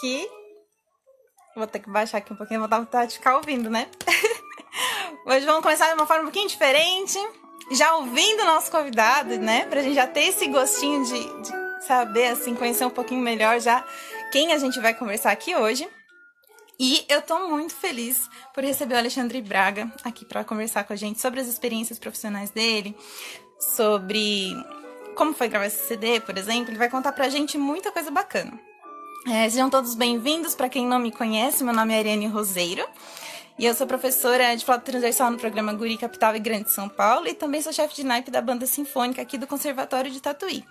[0.00, 0.28] que.
[1.54, 3.88] Vou ter que baixar aqui um pouquinho, vou dar de ficar ouvindo, né?
[5.26, 7.18] Hoje vamos começar de uma forma um pouquinho diferente.
[7.72, 9.66] Já ouvindo o nosso convidado, né?
[9.66, 13.84] Pra gente já ter esse gostinho de, de saber, assim, conhecer um pouquinho melhor já
[14.30, 15.88] quem a gente vai conversar aqui hoje.
[16.78, 20.96] E eu tô muito feliz por receber o Alexandre Braga aqui para conversar com a
[20.96, 22.94] gente sobre as experiências profissionais dele,
[23.58, 24.52] sobre
[25.16, 26.70] como foi gravar esse CD, por exemplo.
[26.70, 28.60] Ele vai contar pra gente muita coisa bacana.
[29.28, 30.54] É, sejam todos bem-vindos.
[30.54, 32.86] Para quem não me conhece, meu nome é Ariane Roseiro.
[33.58, 37.26] E eu sou professora de flauta transversal no programa Guri Capital e Grande São Paulo
[37.26, 40.62] e também sou chefe de naipe da banda sinfônica aqui do Conservatório de Tatuí.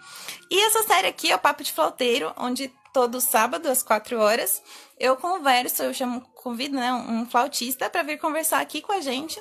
[0.50, 4.64] E essa série aqui é o Papo de Flauteiro, onde todo sábado às quatro horas
[4.98, 9.38] eu converso, eu chamo, convido né, um flautista para vir conversar aqui com a gente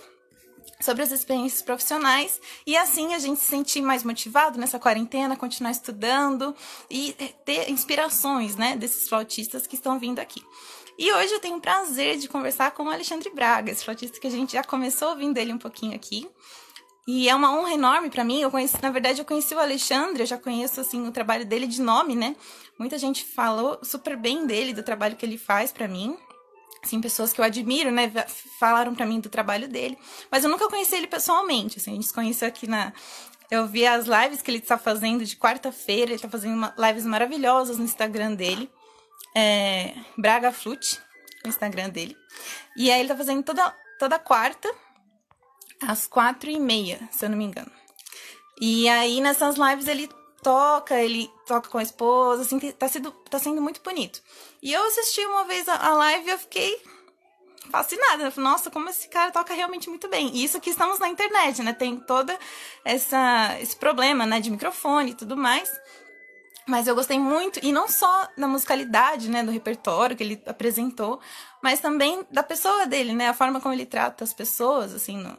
[0.81, 5.71] sobre as experiências profissionais e assim a gente se sentir mais motivado nessa quarentena, continuar
[5.71, 6.55] estudando
[6.91, 7.13] e
[7.45, 10.43] ter inspirações, né, desses flautistas que estão vindo aqui.
[10.97, 14.27] E hoje eu tenho o prazer de conversar com o Alexandre Braga, esse flautista que
[14.27, 16.29] a gente já começou ouvindo ele um pouquinho aqui.
[17.07, 18.41] E é uma honra enorme para mim.
[18.41, 21.67] Eu conheci, na verdade, eu conheci o Alexandre, eu já conheço assim o trabalho dele
[21.67, 22.35] de nome, né?
[22.79, 26.17] Muita gente falou super bem dele, do trabalho que ele faz para mim.
[26.85, 28.13] Assim, pessoas que eu admiro, né,
[28.59, 29.99] falaram para mim do trabalho dele,
[30.31, 32.93] mas eu nunca conheci ele pessoalmente, assim, a gente se conheceu aqui na
[33.51, 37.05] eu vi as lives que ele está fazendo de quarta-feira, ele está fazendo uma, lives
[37.05, 38.71] maravilhosas no Instagram dele
[39.35, 41.01] é, Braga Flute,
[41.45, 42.17] o Instagram dele.
[42.77, 44.73] E aí ele tá fazendo toda, toda quarta,
[45.83, 47.71] às quatro e meia, se eu não me engano.
[48.61, 50.09] E aí nessas lives ele
[50.45, 54.23] toca, ele toca com a esposa, assim, tá, sido, tá sendo muito bonito.
[54.63, 56.81] E eu assisti uma vez a, a live e eu fiquei
[57.71, 58.31] fascinada.
[58.37, 60.31] Nossa, como esse cara toca realmente muito bem.
[60.35, 61.73] E isso que estamos na internet, né?
[61.73, 62.39] Tem toda
[62.85, 65.73] essa esse problema, né, de microfone e tudo mais.
[66.67, 71.21] Mas eu gostei muito, e não só da musicalidade, né, do repertório que ele apresentou,
[71.63, 75.37] mas também da pessoa dele, né, a forma como ele trata as pessoas, assim, no,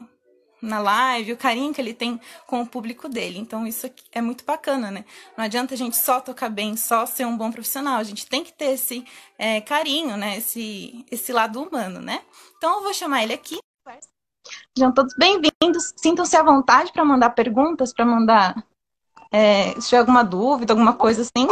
[0.66, 3.40] na live, o carinho que ele tem com o público dele.
[3.40, 5.06] Então isso é muito bacana, né?
[5.38, 7.98] Não adianta a gente só tocar bem, só ser um bom profissional.
[7.98, 9.06] A gente tem que ter esse
[9.38, 10.38] é, carinho, né?
[10.38, 12.22] Esse, esse lado humano, né?
[12.58, 13.58] Então eu vou chamar ele aqui.
[14.78, 15.94] Sejam todos bem-vindos.
[15.96, 18.64] Sintam-se à vontade para mandar perguntas, para mandar
[19.32, 21.48] é, se tiver alguma dúvida, alguma coisa assim,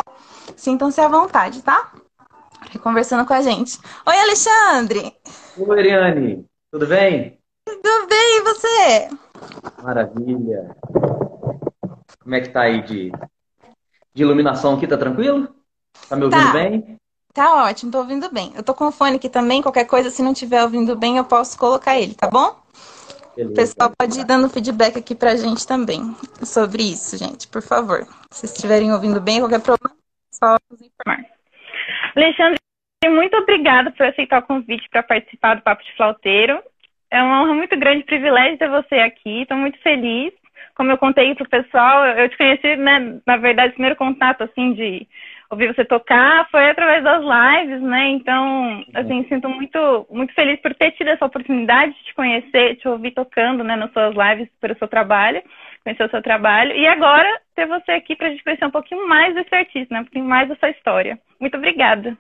[0.56, 1.92] sintam-se à vontade, tá?
[2.82, 3.78] Conversando com a gente.
[4.06, 5.14] Oi, Alexandre!
[5.58, 6.46] Oi, Ariane!
[6.72, 7.43] Tudo bem?
[7.84, 9.10] Tudo bem, e você?
[9.84, 10.74] Maravilha!
[12.22, 13.12] Como é que tá aí de,
[14.14, 14.88] de iluminação aqui?
[14.88, 15.54] Tá tranquilo?
[16.08, 16.54] Tá me ouvindo tá.
[16.54, 16.98] bem?
[17.34, 18.54] Tá ótimo, tô ouvindo bem.
[18.56, 21.26] Eu tô com o fone aqui também, qualquer coisa, se não estiver ouvindo bem, eu
[21.26, 22.56] posso colocar ele, tá bom?
[23.36, 23.52] Beleza.
[23.52, 28.08] O pessoal pode ir dando feedback aqui pra gente também sobre isso, gente, por favor.
[28.32, 29.94] Se estiverem ouvindo bem, qualquer problema,
[30.32, 31.26] só nos informar.
[32.16, 32.58] Alexandre,
[33.08, 36.64] muito obrigada por aceitar o convite para participar do Papo de Flauteiro.
[37.14, 39.44] É uma honra muito grande, privilégio ter você aqui.
[39.44, 40.34] Estou muito feliz.
[40.74, 44.42] Como eu contei para o pessoal, eu te conheci, né, na verdade, o primeiro contato,
[44.42, 45.08] assim, de
[45.48, 48.10] ouvir você tocar foi através das lives, né?
[48.10, 52.88] Então, assim, sinto muito, muito feliz por ter tido essa oportunidade de te conhecer, te
[52.88, 55.44] ouvir tocando, né, nas suas lives, pelo seu trabalho,
[55.84, 56.76] conhecer o seu trabalho.
[56.76, 60.02] E agora, ter você aqui para a gente conhecer um pouquinho mais desse artista, né?
[60.02, 61.20] Um pouquinho mais da sua história.
[61.40, 62.18] Muito obrigada.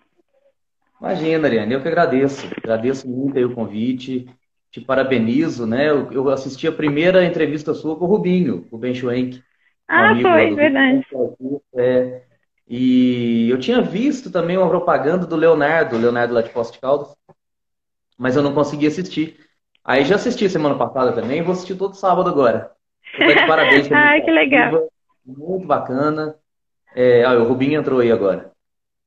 [1.01, 2.47] Imagina, Ariane, eu que agradeço.
[2.63, 4.27] Agradeço muito o convite.
[4.73, 5.89] Te parabenizo, né?
[5.89, 9.39] Eu assisti a primeira entrevista sua com o Rubinho, o Ben Schwenk.
[9.87, 11.05] Ah, foi, verdade.
[11.75, 12.23] É,
[12.67, 17.15] e eu tinha visto também uma propaganda do Leonardo, Leonardo lá de Poste Caldas,
[18.17, 19.39] mas eu não consegui assistir.
[19.83, 22.71] Aí já assisti semana passada também, vou assistir todo sábado agora.
[23.15, 23.91] Então, parabéns.
[23.91, 24.89] Ai, que legal.
[25.23, 26.35] Muito bacana.
[26.95, 28.51] É, ah, o Rubinho entrou aí agora.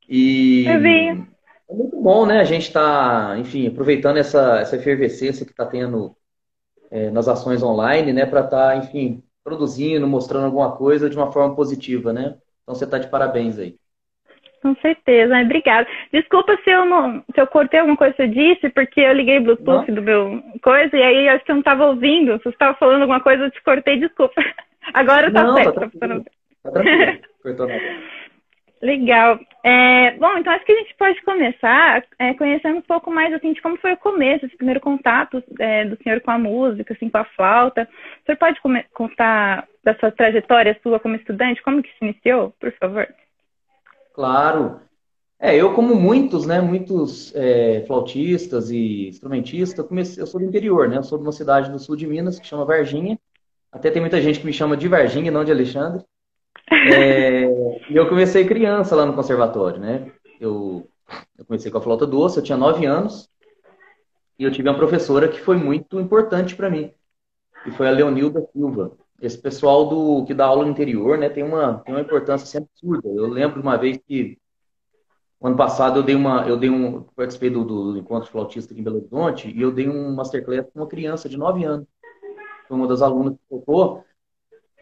[0.08, 1.35] E Rubinho.
[1.68, 2.40] É muito bom, né?
[2.40, 6.16] A gente está, enfim, aproveitando essa, essa efervescência que está tendo
[6.90, 8.26] é, nas ações online, né?
[8.26, 12.36] Para estar, tá, enfim, produzindo, mostrando alguma coisa de uma forma positiva, né?
[12.62, 13.76] Então você está de parabéns aí.
[14.62, 15.86] Com certeza, obrigada.
[16.12, 19.38] Desculpa se eu não, se eu cortei alguma coisa que você disse, porque eu liguei
[19.38, 19.94] Bluetooth não.
[19.94, 22.36] do meu coisa e aí acho que eu não estava ouvindo.
[22.38, 24.42] Se você estava falando alguma coisa, eu te cortei, desculpa.
[24.94, 25.74] Agora tá não, certo.
[25.74, 26.24] Tá tranquilo.
[26.62, 27.18] Tá tranquilo.
[27.42, 27.80] Cortou nada.
[28.82, 29.40] Legal.
[29.64, 33.52] É, bom, então acho que a gente pode começar é, conhecendo um pouco mais assim,
[33.52, 37.08] de como foi o começo, esse primeiro contato é, do senhor com a música, assim,
[37.08, 37.88] com a flauta.
[38.23, 38.61] O senhor pode
[38.93, 43.08] contar da sua trajetória sua como estudante, como que se iniciou, por favor?
[44.14, 44.81] Claro.
[45.38, 50.88] É, eu como muitos, né, muitos é, flautistas e instrumentistas, comecei, eu sou do interior,
[50.88, 53.19] né, eu sou de uma cidade do sul de Minas que chama Varginha.
[53.70, 56.05] Até tem muita gente que me chama de Varginha, não de Alexandre.
[56.70, 57.44] É,
[57.90, 60.10] eu comecei criança lá no conservatório, né?
[60.40, 60.88] Eu
[61.38, 63.28] Eu comecei com a flauta doce, eu tinha nove anos.
[64.38, 66.92] E eu tive uma professora que foi muito importante para mim.
[67.66, 68.92] E foi a Leonilda Silva.
[69.20, 72.58] Esse pessoal do que dá aula no interior, né, tem uma, tem uma importância assim,
[72.58, 73.08] absurda.
[73.08, 74.38] Eu lembro uma vez que
[75.42, 78.84] ano passado eu dei uma, eu dei um, participei do, do encontro flautista aqui em
[78.84, 81.86] Belo Horizonte e eu dei um masterclass com uma criança de 9 anos.
[82.68, 84.04] Foi uma das alunas que tocou.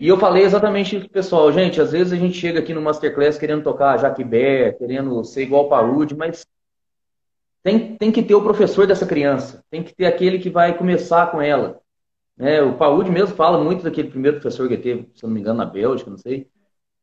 [0.00, 1.52] E eu falei exatamente isso, pessoal.
[1.52, 5.68] Gente, às vezes a gente chega aqui no Masterclass querendo tocar Bear, querendo ser igual
[5.68, 6.44] Parude, mas
[7.62, 9.64] tem, tem que ter o professor dessa criança.
[9.70, 11.80] Tem que ter aquele que vai começar com ela.
[12.38, 15.58] É, o Paúde mesmo fala muito daquele primeiro professor que teve, se não me engano,
[15.58, 16.48] na Bélgica, não sei.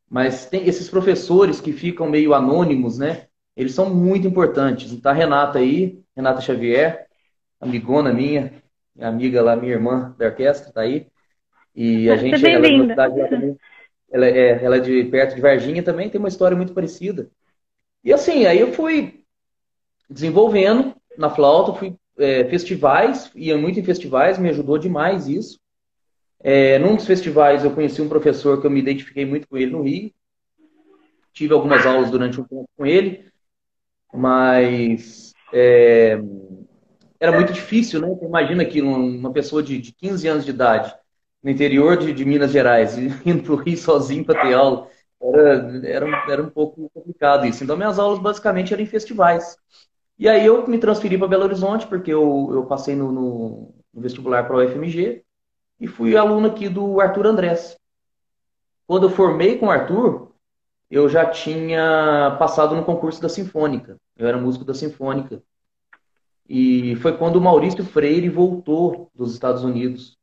[0.10, 3.28] Mas tem esses professores que ficam meio anônimos, né?
[3.56, 4.92] Eles são muito importantes.
[4.92, 7.08] Então, a Renata aí, Renata Xavier,
[7.60, 8.62] amigona minha,
[9.00, 11.08] amiga lá, minha irmã da orquestra, tá aí.
[11.76, 13.58] E a gente, ela é cidade lá também.
[14.12, 17.30] Ela é, ela é de perto de Varginha também, tem uma história muito parecida.
[18.04, 19.24] E assim, aí eu fui
[20.10, 25.60] desenvolvendo na flauta, fui é, festivais, ia muito em festivais, me ajudou demais isso.
[26.44, 29.72] É, num dos festivais eu conheci um professor que eu me identifiquei muito com ele
[29.72, 30.12] no Rio.
[31.32, 33.26] Tive algumas aulas durante um tempo com ele,
[34.14, 36.20] mas é,
[37.18, 38.08] era muito difícil, né?
[38.22, 40.94] Imagina que uma pessoa de, de 15 anos de idade
[41.44, 44.88] no interior de, de Minas Gerais, indo para o Rio sozinho para ter aula.
[45.22, 47.64] Era, era, era um pouco complicado isso.
[47.64, 49.56] Então, minhas aulas basicamente eram em festivais.
[50.18, 54.02] E aí eu me transferi para Belo Horizonte, porque eu, eu passei no, no, no
[54.02, 55.24] vestibular para o UFMG
[55.80, 57.78] e fui aluno aqui do Arthur Andrés.
[58.86, 60.32] Quando eu formei com o Arthur,
[60.90, 63.98] eu já tinha passado no concurso da Sinfônica.
[64.18, 65.42] Eu era músico da Sinfônica.
[66.48, 70.18] E foi quando o Maurício Freire voltou dos Estados Unidos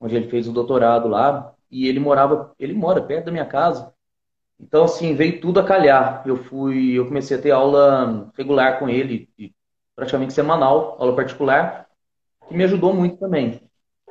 [0.00, 3.92] onde ele fez o doutorado lá, e ele morava, ele mora perto da minha casa.
[4.58, 6.22] Então, assim, veio tudo a calhar.
[6.26, 9.28] Eu fui, eu comecei a ter aula regular com ele,
[9.94, 11.86] praticamente semanal, aula particular,
[12.48, 13.60] que me ajudou muito também.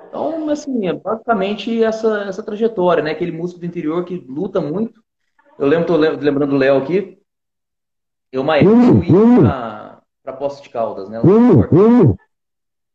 [0.08, 3.12] Então, assim, é basicamente essa, essa trajetória, né?
[3.12, 5.04] Aquele músico do interior que luta muito.
[5.58, 7.20] Eu lembro, tô lembrando do Léo aqui,
[8.32, 11.20] eu, época, eu ia para Poço de Caldas, né?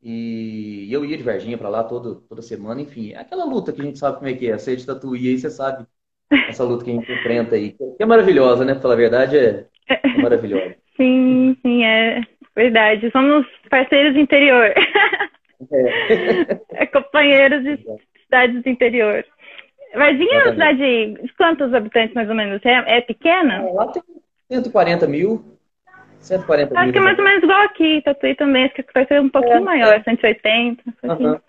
[0.05, 3.13] E eu ia de Varginha para lá todo, toda semana, enfim.
[3.13, 4.59] É aquela luta que a gente sabe como é que é.
[4.59, 5.87] Você é de Tatuí aí, você sabe
[6.47, 7.73] essa luta que a gente enfrenta aí.
[7.73, 8.75] Que é maravilhosa, né?
[8.75, 10.75] Pela verdade, é, é maravilhosa.
[10.97, 12.23] Sim, sim, é
[12.55, 13.11] verdade.
[13.11, 14.73] Somos parceiros do interior.
[15.73, 17.81] É, é companheiros de
[18.23, 19.25] cidades do interior.
[19.93, 22.65] Varginha é uma cidade de quantos habitantes, mais ou menos?
[22.65, 23.55] É, é pequena?
[23.55, 24.03] É, lá tem
[24.53, 25.54] 140 mil.
[26.25, 29.21] 140 Acho que é mais ou menos igual aqui, Tatuí também, acho que vai ser
[29.21, 30.03] um pouquinho é, maior, é.
[30.03, 30.83] 180.
[31.03, 31.41] Assim.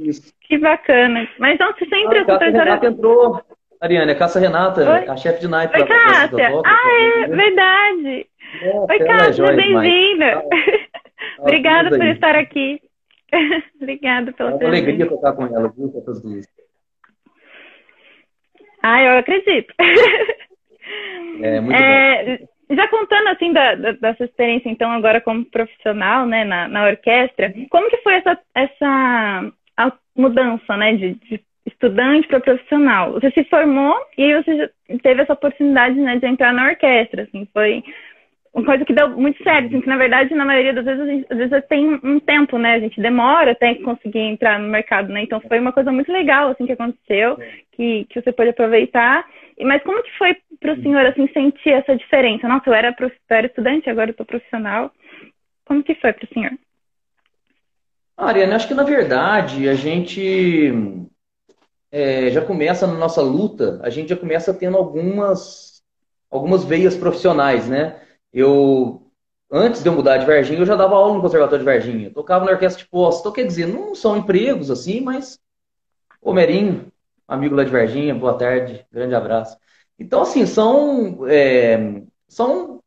[0.00, 0.34] Isso.
[0.40, 1.28] Que bacana.
[1.38, 3.42] Mas não, você sempre ah, a Cássia Renata entrou.
[3.80, 5.08] Ariane, a Cássia Renata, Oi?
[5.08, 5.74] a chefe de night.
[5.74, 6.48] Oi, Cássia.
[6.64, 8.26] ah, é, verdade.
[8.62, 10.44] É, Oi, Cássia, é bem-vinda.
[11.38, 12.80] Ah, Obrigada por estar aqui.
[13.76, 16.46] Obrigada pela sua É uma alegria tocar com ela, viu, com essas duas.
[18.82, 19.74] Ah, eu acredito.
[21.42, 22.48] É, muito é, bom.
[22.70, 26.86] Já contando assim da, da, da, sua experiência então agora como profissional, né, na, na
[26.86, 29.52] orquestra, como que foi essa, essa
[30.16, 33.12] mudança, né, de, de estudante para profissional?
[33.12, 34.70] Você se formou e você
[35.02, 37.82] teve essa oportunidade, né, de entrar na orquestra, assim, foi
[38.52, 41.06] uma coisa que deu muito certo, assim, que na verdade, na maioria das vezes, a
[41.06, 45.08] gente, às vezes tem um tempo, né, a gente demora até conseguir entrar no mercado,
[45.12, 47.38] né, então foi uma coisa muito legal, assim, que aconteceu,
[47.72, 49.24] que, que você pôde aproveitar,
[49.62, 52.48] mas como que foi para o senhor, assim, sentir essa diferença?
[52.48, 54.90] Nossa, eu era, eu era estudante, agora eu estou profissional.
[55.64, 56.52] Como que foi para o senhor?
[58.16, 60.72] Ariane, acho que na verdade a gente
[61.90, 65.82] é, já começa na nossa luta, a gente já começa tendo algumas,
[66.30, 68.00] algumas veias profissionais, né?
[68.32, 69.10] Eu,
[69.50, 72.08] antes de eu mudar de Varginha, eu já dava aula no Conservatório de Varginha.
[72.08, 73.20] Eu tocava na orquestra de posto.
[73.20, 75.38] Então, quer dizer, não são empregos assim, mas...
[76.22, 76.92] Ô, Merinho,
[77.26, 79.56] amigo lá de Varginha, boa tarde, grande abraço.
[79.98, 82.80] Então, assim, são, é, são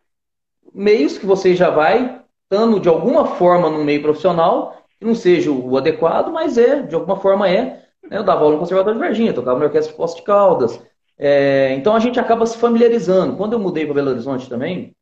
[0.73, 5.51] meios que você já vai estando de alguma forma no meio profissional, que não seja
[5.51, 7.83] o adequado, mas é, de alguma forma é.
[8.03, 8.17] Né?
[8.17, 10.79] Eu dava aula no Conservatório de Varginha, tocava na Orquestra de Poço de Caldas.
[11.17, 13.35] É, então a gente acaba se familiarizando.
[13.37, 14.95] Quando eu mudei para Belo Horizonte também,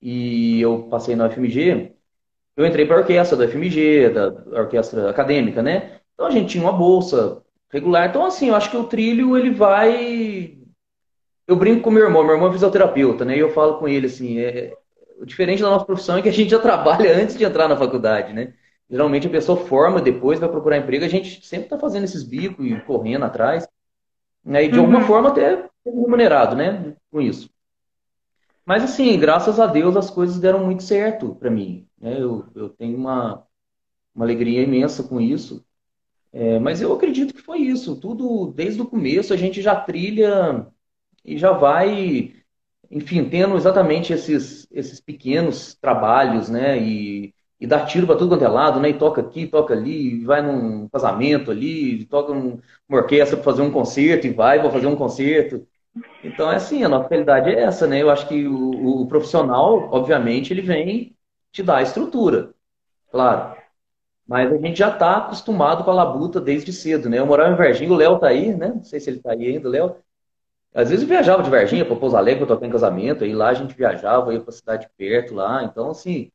[0.00, 1.92] e eu passei na UFMG,
[2.56, 4.28] eu entrei para a orquestra da UFMG, da
[4.60, 6.00] orquestra acadêmica, né?
[6.14, 8.08] Então a gente tinha uma bolsa regular.
[8.08, 10.60] Então, assim, eu acho que o trilho ele vai
[11.50, 13.36] eu brinco com meu irmão, meu irmão é fisioterapeuta, né?
[13.36, 14.72] E eu falo com ele assim, é,
[15.18, 17.76] o diferente da nossa profissão é que a gente já trabalha antes de entrar na
[17.76, 18.54] faculdade, né?
[18.88, 22.64] Geralmente a pessoa forma, depois vai procurar emprego, a gente sempre está fazendo esses bicos
[22.64, 23.66] e correndo atrás,
[24.44, 24.64] né?
[24.64, 24.84] E de uhum.
[24.84, 26.94] alguma forma até remunerado, né?
[27.10, 27.50] Com isso.
[28.70, 31.88] Mas assim, graças a Deus as coisas deram muito certo para mim.
[32.00, 32.22] Né?
[32.22, 33.44] Eu, eu tenho uma,
[34.14, 35.66] uma alegria imensa com isso.
[36.32, 37.96] É, mas eu acredito que foi isso.
[37.96, 40.68] Tudo desde o começo a gente já trilha
[41.24, 42.32] e já vai,
[42.88, 46.80] enfim, tendo exatamente esses, esses pequenos trabalhos, né?
[46.80, 48.90] E, e dá tiro para tudo quanto é lado, né?
[48.90, 53.72] E toca aqui, toca ali, vai num casamento ali, toca numa orquestra para fazer um
[53.72, 55.66] concerto e vai para fazer um concerto.
[56.22, 58.00] Então é assim, a nossa realidade é essa, né?
[58.00, 61.16] Eu acho que o, o profissional, obviamente, ele vem
[61.52, 62.54] te dar a estrutura,
[63.10, 63.56] claro.
[64.26, 67.18] Mas a gente já está acostumado com a labuta desde cedo, né?
[67.18, 68.68] Eu morava em Varginha, o Léo tá aí, né?
[68.68, 69.96] Não sei se ele tá aí ainda, Léo.
[70.72, 73.54] Às vezes eu viajava de Varginha para Pouso Alegre tocar em casamento, aí lá a
[73.54, 75.64] gente viajava, ia para cidade perto lá.
[75.64, 76.30] Então, assim,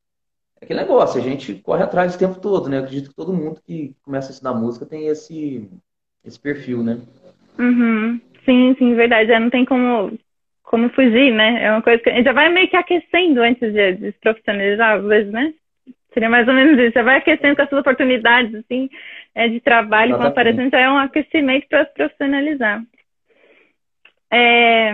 [0.59, 2.79] é aquele negócio, a gente corre atrás o tempo todo, né?
[2.79, 5.69] Eu acredito que todo mundo que começa a estudar música tem esse,
[6.24, 7.00] esse perfil, né?
[7.57, 8.19] Uhum.
[8.45, 9.29] Sim, sim, verdade.
[9.29, 10.17] Já não tem como,
[10.63, 11.63] como fugir, né?
[11.63, 15.05] É uma coisa que já vai meio que aquecendo antes de, de se profissionalizar, às
[15.05, 15.53] vezes, né?
[16.13, 16.93] Seria mais ou menos isso.
[16.93, 18.89] Você vai aquecendo com as suas oportunidades, assim,
[19.33, 22.81] é, de trabalho, vão aparecendo, já é um aquecimento para se profissionalizar.
[24.31, 24.93] É,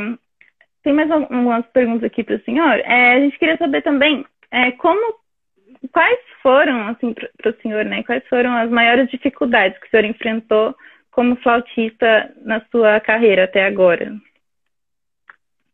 [0.84, 2.80] tem mais algumas perguntas aqui para o senhor.
[2.80, 5.16] É, a gente queria saber também é, como,
[5.92, 8.04] quais foram, assim, para o senhor, né?
[8.04, 10.76] Quais foram as maiores dificuldades que o senhor enfrentou
[11.12, 14.14] como flautista na sua carreira até agora?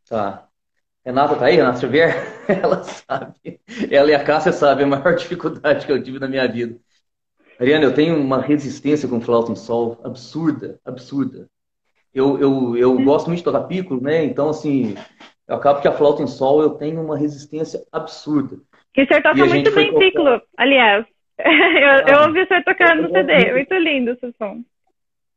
[0.10, 0.48] Tá.
[1.06, 2.14] Renata tá aí, Renata Xavier?
[2.50, 3.62] Ela sabe.
[3.90, 6.78] Ela e a Cássia sabem a maior dificuldade que eu tive na minha vida.
[7.60, 11.48] Ariana, eu tenho uma resistência com flauta em sol absurda, absurda.
[12.14, 14.24] Eu, eu, eu gosto muito de tocar piccolo, né?
[14.24, 14.96] Então, assim,
[15.48, 18.58] eu acabo que a flauta em sol eu tenho uma resistência absurda.
[18.94, 20.00] Que o senhor toca muito bem tocar...
[20.00, 21.06] piccolo, aliás.
[21.40, 24.64] eu, ah, eu ouvi o senhor tocando no CD, muito lindo seu som.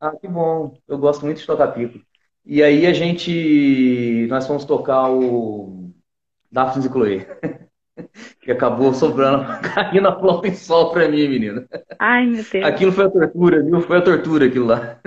[0.01, 0.75] Ah, que bom.
[0.87, 1.99] Eu gosto muito de tocar pico.
[2.43, 4.25] E aí a gente.
[4.27, 5.91] Nós fomos tocar o
[6.51, 7.27] Daphne e Chloe.
[8.41, 11.67] que acabou sobrando, caindo a flauta em sol pra mim, menina.
[11.99, 12.65] Ai, meu Deus.
[12.65, 13.81] Aquilo foi a tortura, viu?
[13.81, 14.99] Foi a tortura aquilo lá.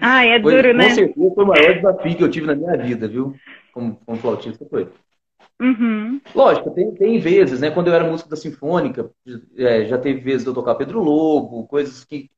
[0.00, 0.88] Ai, é foi, duro, né?
[0.88, 3.34] Com certeza foi o maior desafio que eu tive na minha vida, viu?
[3.72, 4.88] Como, como flautista foi.
[5.60, 6.20] Uhum.
[6.34, 7.70] Lógico, tem, tem vezes, né?
[7.70, 9.10] Quando eu era músico da Sinfônica,
[9.56, 12.28] é, já teve vezes de eu tocar Pedro Lobo, coisas que,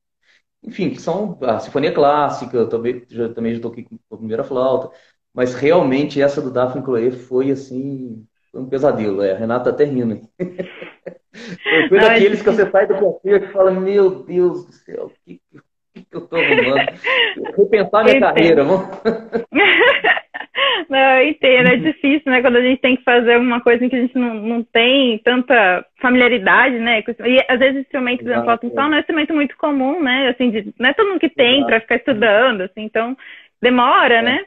[0.67, 4.43] enfim, que são a sinfonia clássica, eu também já, também já toquei com a primeira
[4.43, 4.93] flauta,
[5.33, 9.85] mas realmente essa do Daphne Chloé foi assim, foi um pesadelo, é, a Renata até
[9.85, 10.27] rindo.
[11.89, 15.41] foi daqueles que você sai do concerto e fala, meu Deus do céu, o que,
[15.49, 15.59] que,
[16.03, 17.57] que eu tô arrumando?
[17.57, 18.87] Repensar minha carreira, vamos.
[20.89, 22.41] Não, eu entendo, é difícil, né?
[22.41, 25.19] Quando a gente tem que fazer uma coisa em que a gente não, não tem
[25.19, 27.03] tanta familiaridade, né?
[27.25, 30.29] E às vezes instrumento de flauta não é um instrumento muito comum, né?
[30.29, 33.15] Assim, de, não é todo mundo que tem para ficar estudando, assim, então
[33.61, 34.21] demora, é.
[34.21, 34.45] né?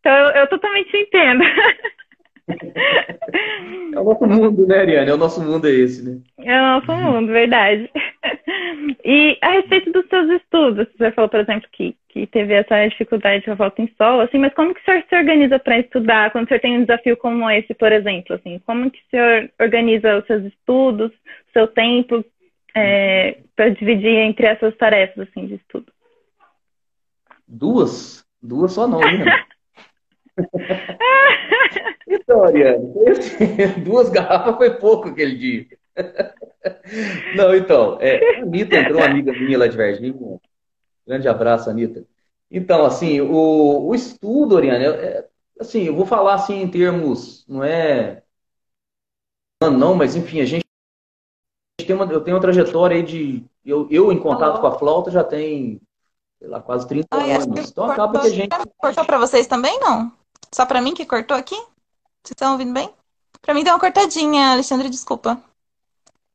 [0.00, 1.42] Então eu, eu totalmente entendo.
[2.48, 5.10] É o nosso mundo, né, Ariane?
[5.10, 6.20] É o nosso mundo é esse, né?
[6.38, 7.90] É o nosso mundo, verdade.
[9.04, 13.44] E a respeito dos seus estudos, você falou, por exemplo, que, que teve essa dificuldade
[13.44, 16.46] de volta em solo, assim, mas como que o senhor se organiza para estudar quando
[16.46, 18.60] o senhor tem um desafio como esse, por exemplo, assim?
[18.66, 22.24] Como que o senhor organiza os seus estudos, o seu tempo
[22.74, 25.92] é, para dividir entre essas tarefas, assim, de estudo?
[27.46, 28.24] Duas?
[28.42, 29.44] Duas só não, né?
[32.06, 32.92] então, Ariane,
[33.84, 35.66] duas garrafas foi pouco aquele dia.
[37.36, 40.40] Não, então, é, a Anitta entrou, uma amiga minha lá de Varginha.
[41.06, 42.06] Grande abraço, Anitta.
[42.50, 47.64] Então, assim, o, o estudo, Oriane, é, assim, eu vou falar assim em termos, não
[47.64, 48.22] é.
[49.62, 50.64] Não, mas enfim, a gente
[51.86, 53.44] tem uma, eu tenho uma trajetória aí de.
[53.64, 55.80] Eu, eu em contato com a flauta já tem,
[56.38, 57.70] sei lá, quase 30 Ai, anos.
[57.70, 58.50] Então acaba que a gente.
[58.76, 60.12] Cortou para vocês também, não?
[60.54, 61.54] Só para mim que cortou aqui?
[61.54, 62.90] Vocês estão ouvindo bem?
[63.40, 65.42] Para mim deu uma cortadinha, Alexandre, desculpa.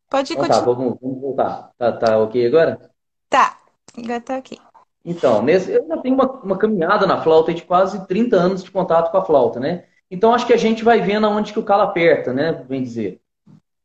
[0.10, 0.76] Pode então, tá, continuar.
[0.76, 1.72] Tá, vamos, vamos voltar.
[1.78, 2.92] Tá, tá ok agora?
[3.30, 3.58] Tá,
[3.98, 4.58] agora tá ok.
[5.06, 8.72] Então, nesse, eu já tenho uma, uma caminhada na flauta de quase 30 anos de
[8.72, 9.86] contato com a flauta, né?
[10.10, 12.52] Então, acho que a gente vai vendo aonde que o calo aperta, né?
[12.52, 13.22] Bem dizer.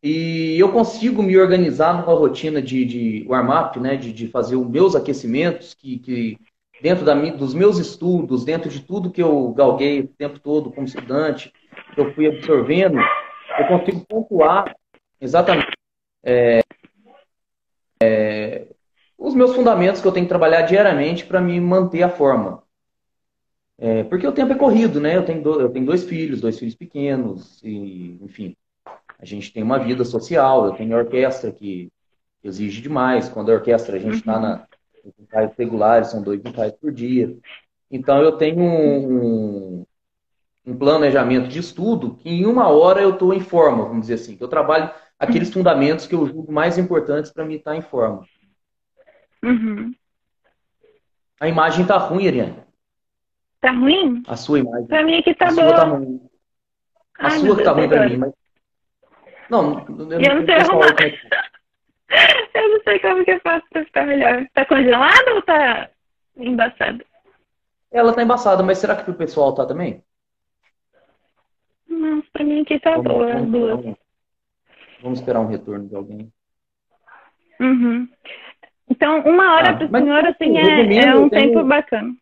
[0.02, 3.96] E eu consigo me organizar numa rotina de, de warm-up, né?
[3.96, 6.38] De, de fazer os meus aquecimentos, que, que
[6.82, 10.84] dentro da, dos meus estudos, dentro de tudo que eu galguei o tempo todo como
[10.84, 11.52] estudante,
[11.94, 12.98] que eu fui absorvendo,
[13.58, 14.74] eu consigo pontuar
[15.20, 15.70] exatamente
[16.24, 16.60] é,
[18.02, 18.66] é,
[19.16, 22.64] os meus fundamentos que eu tenho que trabalhar diariamente para me manter a forma.
[23.78, 25.16] É, porque o tempo é corrido, né?
[25.16, 28.56] Eu tenho, do, eu tenho dois filhos, dois filhos pequenos, e, enfim,
[29.18, 31.90] a gente tem uma vida social, eu tenho orquestra que
[32.42, 33.28] exige demais.
[33.28, 34.42] Quando a orquestra a gente está uhum.
[34.42, 34.66] na
[35.18, 37.36] ensaios regulares, são dois ensaios por dia.
[37.90, 39.86] Então eu tenho um,
[40.66, 44.36] um planejamento de estudo que em uma hora eu estou em forma, vamos dizer assim.
[44.36, 48.24] Que eu trabalho aqueles fundamentos que eu julgo mais importantes para mim estar em forma.
[49.42, 49.92] Uhum.
[51.40, 52.62] A imagem tá ruim, Ariane.
[53.60, 54.22] Tá ruim?
[54.26, 54.86] A sua imagem.
[54.86, 55.68] Pra mim aqui tá a boa.
[55.68, 56.20] Sua tá ruim.
[57.18, 58.32] A Ai, sua que tá ruim pra mim, mas.
[59.50, 60.96] Não, eu, eu não sei arrumar.
[62.54, 64.46] eu não sei como que eu faço pra ficar melhor.
[64.52, 65.90] Tá congelado ou tá
[66.36, 67.04] embaçado?
[67.90, 70.02] Ela tá embaçada, mas será que pro pessoal tá também?
[71.86, 73.34] Não, pra mim aqui tá vamos, boa.
[73.34, 73.96] Vamos, Vamos,
[75.02, 76.32] vamos esperar um retorno de alguém.
[77.60, 78.08] Uhum.
[78.88, 82.12] Então, uma hora ah, para o senhor, assim, é, é um tenho, tempo bacana.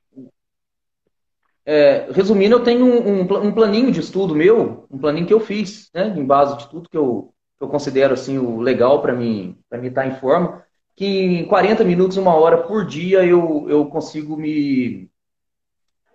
[1.64, 5.40] É, resumindo, eu tenho um, um, um, planinho de estudo meu, um planinho que eu
[5.40, 9.12] fiz, né, em base de tudo que eu, que eu considero assim, o legal para
[9.12, 10.64] mim para mim estar tá em forma,
[10.96, 15.10] que em 40 minutos, uma hora por dia, eu, eu consigo me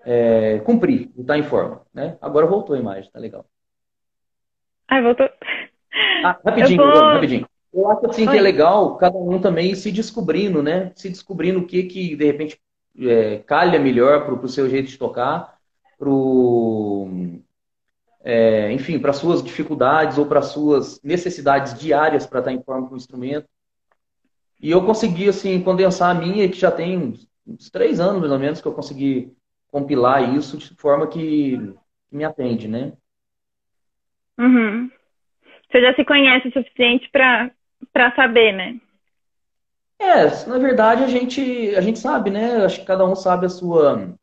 [0.03, 1.83] é, cumprir, estar tá em forma.
[1.93, 2.17] Né?
[2.19, 3.45] Agora voltou a imagem, tá legal.
[4.87, 5.29] Ah, voltou.
[6.23, 6.99] Ah, rapidinho, vou...
[6.99, 7.47] rapidinho.
[7.71, 8.31] Eu acho assim Oi.
[8.31, 10.91] que é legal cada um também se descobrindo, né?
[10.95, 12.59] Se descobrindo o que que de repente
[12.99, 15.57] é, calha melhor para o seu jeito de tocar,
[15.97, 17.09] pro,
[18.27, 22.95] é, enfim, para suas dificuldades ou para suas necessidades diárias para estar em forma com
[22.95, 23.47] o instrumento.
[24.59, 28.31] E eu consegui assim condensar a minha, que já tem uns, uns três anos mais
[28.31, 29.31] ou menos que eu consegui
[29.67, 31.57] compilar isso de forma que,
[32.09, 32.93] que me atende, né?
[34.39, 34.89] Uhum.
[35.69, 37.51] Você já se conhece o suficiente para
[37.93, 38.79] para saber, né?
[39.99, 42.65] É, na verdade a gente, a gente sabe, né?
[42.65, 44.17] Acho que cada um sabe a sua.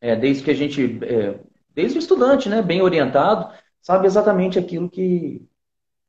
[0.00, 0.98] É, desde que a gente.
[1.02, 1.40] É,
[1.74, 2.62] desde o estudante, né?
[2.62, 5.42] Bem orientado, sabe exatamente aquilo que.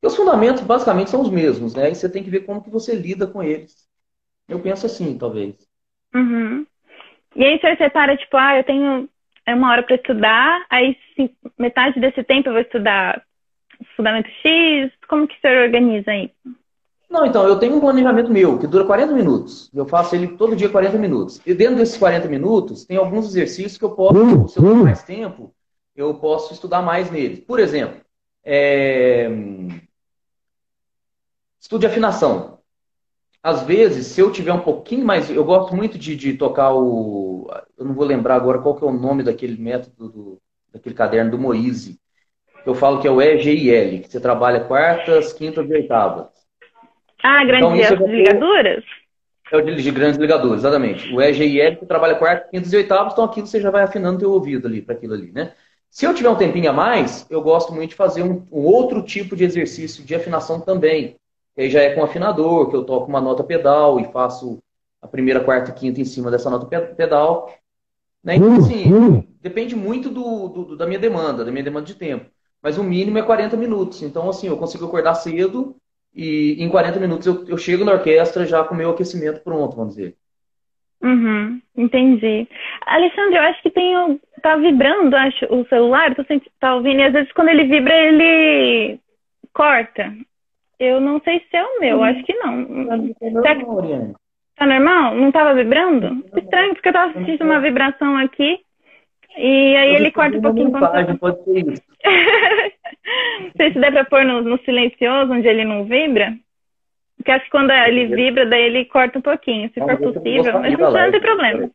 [0.02, 1.90] Os fundamentos basicamente são os mesmos, né?
[1.90, 3.88] E você tem que ver como que você lida com eles.
[4.48, 5.56] Eu penso assim, talvez.
[6.14, 6.66] Uhum.
[7.36, 9.10] E aí você separa, tipo, ah, eu tenho
[9.48, 10.96] uma hora para estudar, aí
[11.58, 13.22] metade desse tempo eu vou estudar
[13.96, 14.92] fundamento X?
[15.08, 16.32] Como que você organiza aí?
[17.10, 19.72] Não, então, eu tenho um planejamento meu que dura 40 minutos.
[19.74, 21.42] Eu faço ele todo dia 40 minutos.
[21.46, 25.04] E dentro desses 40 minutos, tem alguns exercícios que eu posso, se eu tenho mais
[25.04, 25.54] tempo,
[25.96, 27.40] eu posso estudar mais neles.
[27.40, 28.02] Por exemplo,
[28.44, 29.30] é...
[31.60, 32.60] estudo de afinação.
[33.42, 35.30] Às vezes, se eu tiver um pouquinho mais.
[35.30, 37.48] Eu gosto muito de, de tocar o.
[37.78, 40.42] Eu não vou lembrar agora qual que é o nome daquele método, do,
[40.74, 42.00] daquele caderno do Moise
[42.66, 46.30] que eu falo que é o EGIL, que você trabalha quartas, quintas e oitavas.
[47.22, 48.84] Ah, grandes então, ligaduras?
[49.52, 51.14] É o de grandes ligaduras, exatamente.
[51.14, 54.32] O EGIL que trabalha quartas, quintas e oitavas, então aquilo você já vai afinando teu
[54.32, 55.54] ouvido ali para aquilo ali, né?
[55.96, 59.02] Se eu tiver um tempinho a mais, eu gosto muito de fazer um, um outro
[59.02, 61.16] tipo de exercício de afinação também.
[61.56, 64.60] Que aí já é com afinador, que eu toco uma nota pedal e faço
[65.02, 67.50] a primeira, quarta e quinta em cima dessa nota pedal.
[68.22, 68.36] Né?
[68.36, 72.30] Então, assim, depende muito do, do, da minha demanda, da minha demanda de tempo
[72.66, 74.02] mas o mínimo é 40 minutos.
[74.02, 75.76] Então, assim, eu consigo acordar cedo
[76.12, 79.76] e em 40 minutos eu, eu chego na orquestra já com o meu aquecimento pronto,
[79.76, 80.18] vamos dizer.
[81.06, 82.48] Uhum, entendi.
[82.86, 87.04] Alexandre, eu acho que tem tá vibrando, acho, o celular, tô sentindo, tá ouvindo, e
[87.04, 89.00] às vezes quando ele vibra, ele
[89.54, 90.12] corta.
[90.80, 92.04] Eu não sei se é o meu, uhum.
[92.04, 92.86] acho que não.
[93.44, 94.16] Tá normal,
[94.56, 95.16] Tá normal?
[95.16, 96.26] Não tava vibrando?
[96.36, 98.60] Estranho, porque eu tava sentindo uma vibração aqui.
[99.38, 100.72] E aí ele corta um pouquinho.
[100.72, 101.84] Mensagem, pode ser isso.
[103.58, 106.34] sei se der pra pôr no, no, silencioso, onde ele não vibra.
[107.26, 110.60] Porque acho que quando ele vibra, daí ele corta um pouquinho, se for possível.
[110.60, 111.72] Mas não, não tem problema.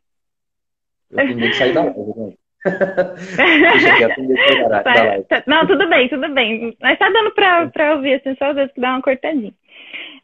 [1.11, 2.31] Eu tenho que sair da live, né?
[5.27, 6.73] tá, não, tudo bem, tudo bem.
[6.79, 9.51] Mas tá dando pra, pra ouvir, assim, só às vezes que dá uma cortadinha.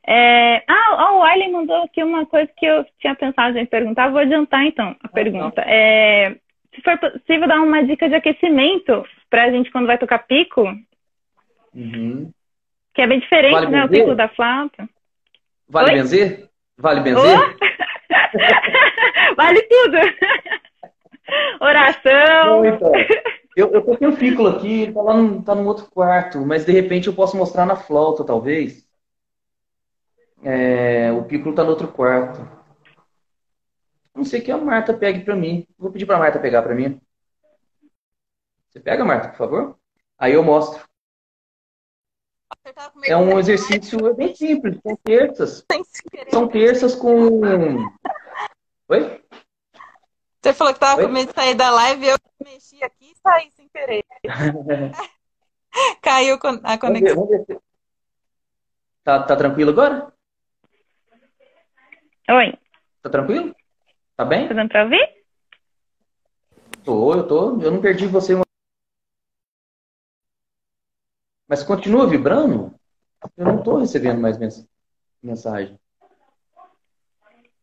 [0.08, 0.64] É...
[0.66, 4.10] Ah, o Arlen mandou aqui uma coisa que eu tinha pensado em perguntar.
[4.10, 5.62] Vou adiantar então a pergunta.
[5.62, 6.38] É
[6.78, 10.64] se for possível, dar uma dica de aquecimento pra gente quando vai tocar pico.
[11.74, 12.32] Uhum.
[12.94, 13.86] Que é bem diferente, vale né?
[13.86, 14.88] O pico da flauta.
[15.70, 15.98] Vale Oi?
[15.98, 16.50] benzer?
[16.78, 17.40] Vale benzer?
[17.40, 19.36] Oh!
[19.36, 19.98] vale tudo!
[21.60, 22.66] Oração!
[22.66, 22.92] então,
[23.56, 26.64] eu, eu toquei o pico aqui, ele tá lá no, tá no outro quarto, mas
[26.64, 28.88] de repente eu posso mostrar na flauta, talvez.
[30.44, 32.48] É, o pico tá no outro quarto.
[34.16, 35.66] Não sei que a Marta pegue para mim.
[35.78, 37.00] Vou pedir para a Marta pegar para mim.
[38.70, 39.78] Você pega, Marta, por favor?
[40.18, 40.88] Aí eu mostro.
[43.06, 45.66] É um exercício bem simples, são terças.
[46.30, 47.42] São terças com.
[48.90, 49.24] Oi?
[50.42, 51.08] Você falou que tava Oi?
[51.08, 54.04] com medo de sair da live, eu mexi aqui e saí sem querer.
[56.02, 56.80] Caiu a conexão.
[56.80, 57.60] Vamos ver, vamos ver.
[59.04, 60.12] Tá, tá tranquilo agora?
[62.30, 62.54] Oi.
[63.02, 63.56] Tá tranquilo?
[64.16, 64.48] Tá bem?
[64.48, 65.24] Tá dando pra ouvir?
[66.84, 67.62] Tô, eu tô.
[67.62, 68.34] Eu não perdi você
[71.48, 72.74] Mas continua vibrando?
[73.38, 74.38] Eu não estou recebendo mais
[75.24, 75.80] mensagem.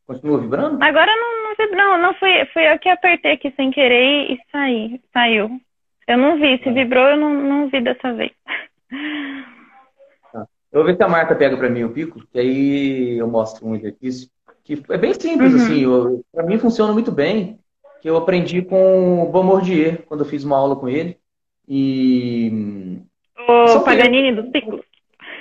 [0.07, 0.83] Continua vibrando?
[0.83, 5.61] Agora não, não não fui, fui eu que apertei aqui sem querer e saí, saiu.
[6.07, 6.73] Eu não vi, se é.
[6.73, 8.33] vibrou eu não, não vi dessa vez.
[10.33, 10.47] Tá.
[10.71, 13.67] Eu vou ver se a Marta pega para mim o pico, que aí eu mostro
[13.67, 14.29] um exercício
[14.63, 15.61] que é bem simples, uhum.
[15.61, 17.59] assim, para mim funciona muito bem,
[18.01, 21.19] que eu aprendi com o Bomordier, quando eu fiz uma aula com ele.
[21.69, 23.01] E.
[23.39, 24.85] O Paganini do Pico.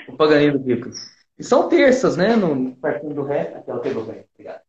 [0.07, 0.89] O Paganini do Pico.
[1.37, 2.35] E são terças, né?
[2.35, 3.53] No partindo do Ré.
[3.55, 4.25] Aquela pegou bem.
[4.33, 4.61] Obrigado.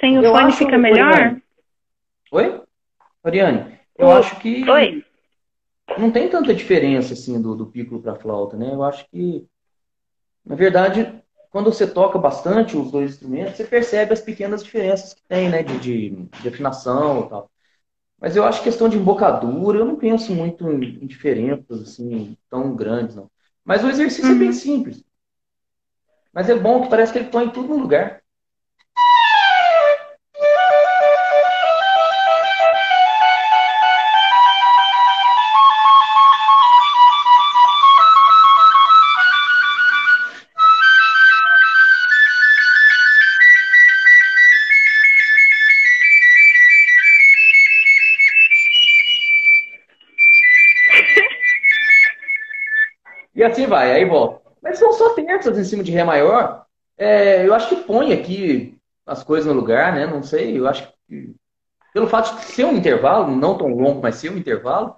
[0.00, 1.12] Sem o eu fone fica melhor?
[1.12, 1.42] Oriane.
[2.30, 2.62] Oi?
[3.22, 4.12] Oriane, eu Oi.
[4.18, 4.68] acho que.
[4.68, 5.04] Oi.
[5.98, 8.70] Não tem tanta diferença assim do, do piccolo para flauta, né?
[8.72, 9.46] Eu acho que,
[10.44, 15.22] na verdade, quando você toca bastante os dois instrumentos, você percebe as pequenas diferenças que
[15.28, 15.62] tem, né?
[15.62, 17.50] De, de, de afinação e tal.
[18.20, 23.16] Mas eu acho questão de embocadura, eu não penso muito em diferenças assim tão grandes,
[23.16, 23.30] não.
[23.64, 24.36] Mas o exercício uhum.
[24.36, 24.54] é bem uhum.
[24.54, 25.04] simples.
[26.32, 28.23] Mas é bom que parece que ele põe tudo no lugar.
[53.46, 54.42] Assim vai, aí volta.
[54.62, 56.64] Mas são só terças em cima de Ré maior.
[56.96, 58.76] É, eu acho que põe aqui
[59.06, 60.06] as coisas no lugar, né?
[60.06, 61.34] Não sei, eu acho que
[61.92, 64.96] pelo fato de ser um intervalo, não tão longo, mas ser um intervalo,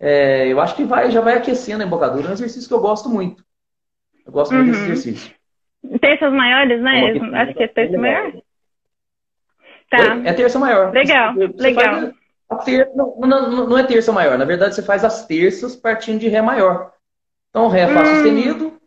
[0.00, 2.26] é, eu acho que vai, já vai aquecendo a embocadura.
[2.26, 3.44] É um exercício que eu gosto muito.
[4.24, 4.92] Eu gosto muito desse uhum.
[4.92, 5.34] exercício.
[6.00, 7.12] Terças maiores, né?
[7.34, 8.32] Acho que é terça maior.
[9.90, 10.20] Tá.
[10.24, 10.92] É terça maior.
[10.92, 12.12] Legal, você, você legal.
[12.64, 12.90] Ter...
[12.94, 14.38] Não, não, não, é terça maior.
[14.38, 16.92] Na verdade, você faz as terças partindo de Ré maior.
[17.50, 18.04] Então, Ré, Fá hum.
[18.04, 18.80] sustenido,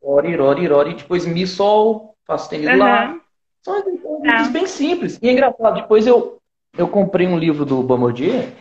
[0.00, 2.78] Ori, Rori, Rori, depois Mi, Sol, Fá sustenido uhum.
[2.78, 3.20] Lá.
[3.62, 4.50] São exercícios tá.
[4.50, 5.18] bem simples.
[5.22, 6.40] E é engraçado, depois eu,
[6.76, 8.52] eu comprei um livro do Bamordier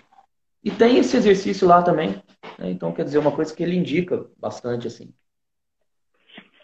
[0.64, 2.22] e tem esse exercício lá também.
[2.58, 2.72] Né?
[2.72, 5.14] Então, quer dizer, uma coisa que ele indica bastante, assim.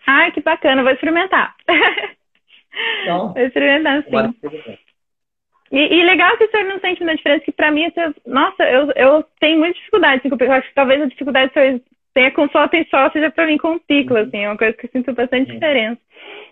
[0.06, 1.56] Ai, que bacana, vou experimentar.
[3.04, 4.78] Então, vou experimentar, sim.
[5.72, 7.92] E, e, legal que o senhor não sente uma diferença, que pra mim,
[8.28, 11.82] nossa, eu, eu tenho muita dificuldade, assim, eu acho que talvez a dificuldade do senhor
[12.14, 14.22] tenha com sol tem sol, seja para mim com pico, uhum.
[14.22, 15.54] assim, é uma coisa que eu sinto bastante uhum.
[15.56, 16.02] diferença.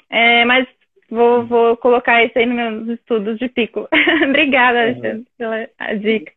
[0.10, 0.67] É, mas
[1.10, 1.45] vou, uhum.
[1.45, 3.88] vou colocar isso aí nos meus estudos de pico.
[4.28, 5.67] Obrigada, Alexandre, pela
[6.00, 6.32] dica.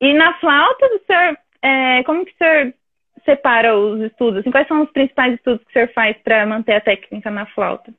[0.00, 2.74] E na flauta, o senhor, é, como que o senhor
[3.24, 4.40] separa os estudos?
[4.40, 7.46] Assim, quais são os principais estudos que o senhor faz para manter a técnica na
[7.46, 7.92] flauta?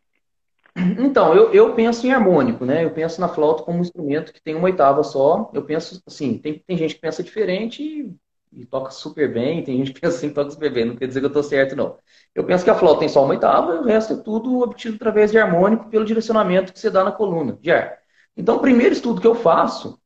[0.98, 2.86] Então, eu, eu penso em harmônico, né?
[2.86, 5.52] Eu penso na flauta como um instrumento que tem uma oitava só.
[5.54, 8.16] Eu penso, assim, tem, tem gente que pensa diferente e
[8.52, 11.20] e toca super bem, tem gente que pensa assim, toca super bem, não quer dizer
[11.20, 11.98] que eu estou certo, não.
[12.34, 14.96] Eu penso que a flauta tem só uma oitava e o resto é tudo obtido
[14.96, 17.98] através de harmônico pelo direcionamento que você dá na coluna de ar.
[18.36, 20.00] Então, o primeiro estudo que eu faço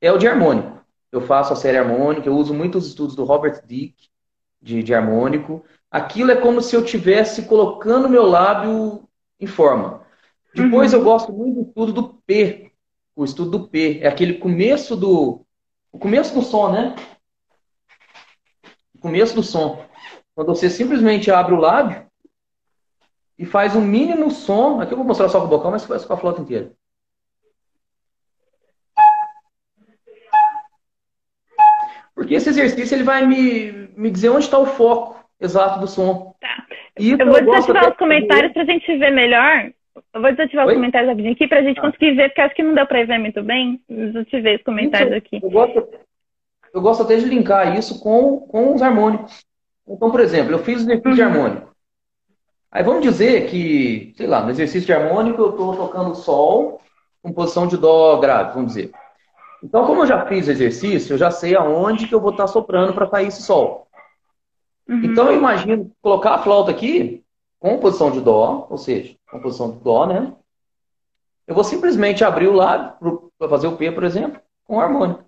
[0.00, 0.78] é o de harmônico.
[1.10, 4.08] Eu faço a série harmônica, eu uso muitos estudos do Robert Dick,
[4.60, 5.64] de, de harmônico.
[5.90, 9.08] Aquilo é como se eu estivesse colocando meu lábio
[9.40, 10.02] em forma.
[10.54, 10.98] Depois uhum.
[10.98, 12.72] eu gosto muito do estudo do P.
[13.14, 14.00] O estudo do P.
[14.02, 15.44] É aquele começo do.
[15.90, 16.94] O começo do som, né?
[19.00, 19.84] Começo do som.
[20.34, 22.06] Quando você simplesmente abre o lábio
[23.38, 24.80] e faz um mínimo som.
[24.80, 26.72] Aqui eu vou mostrar só com o bocal, mas faz com a flauta inteira.
[32.14, 36.34] Porque esse exercício ele vai me, me dizer onde está o foco exato do som.
[36.40, 36.66] Tá.
[36.96, 39.70] eu vou desativar os comentários para a gente ver melhor.
[40.12, 40.72] Eu vou desativar Oi?
[40.72, 41.82] os comentários rapidinho aqui para a gente ah.
[41.82, 43.80] conseguir ver, porque acho que não deu para ver muito bem.
[43.88, 45.40] Desativei os comentários então, aqui.
[45.40, 45.88] Eu gosto,
[46.78, 49.44] eu gosto até de linkar isso com, com os harmônicos.
[49.86, 51.28] Então, por exemplo, eu fiz o exercício de uhum.
[51.28, 51.68] harmônico.
[52.70, 56.80] Aí vamos dizer que, sei lá, no exercício de harmônico eu estou tocando Sol
[57.20, 58.92] com posição de Dó grave, vamos dizer.
[59.62, 62.46] Então, como eu já fiz o exercício, eu já sei aonde que eu vou estar
[62.46, 63.88] soprando para sair esse Sol.
[64.88, 65.02] Uhum.
[65.02, 67.24] Então, eu imagino colocar a flauta aqui
[67.58, 70.32] com posição de Dó, ou seja, com posição de Dó, né?
[71.44, 75.27] Eu vou simplesmente abrir o lábio para fazer o P, por exemplo, com o harmônico.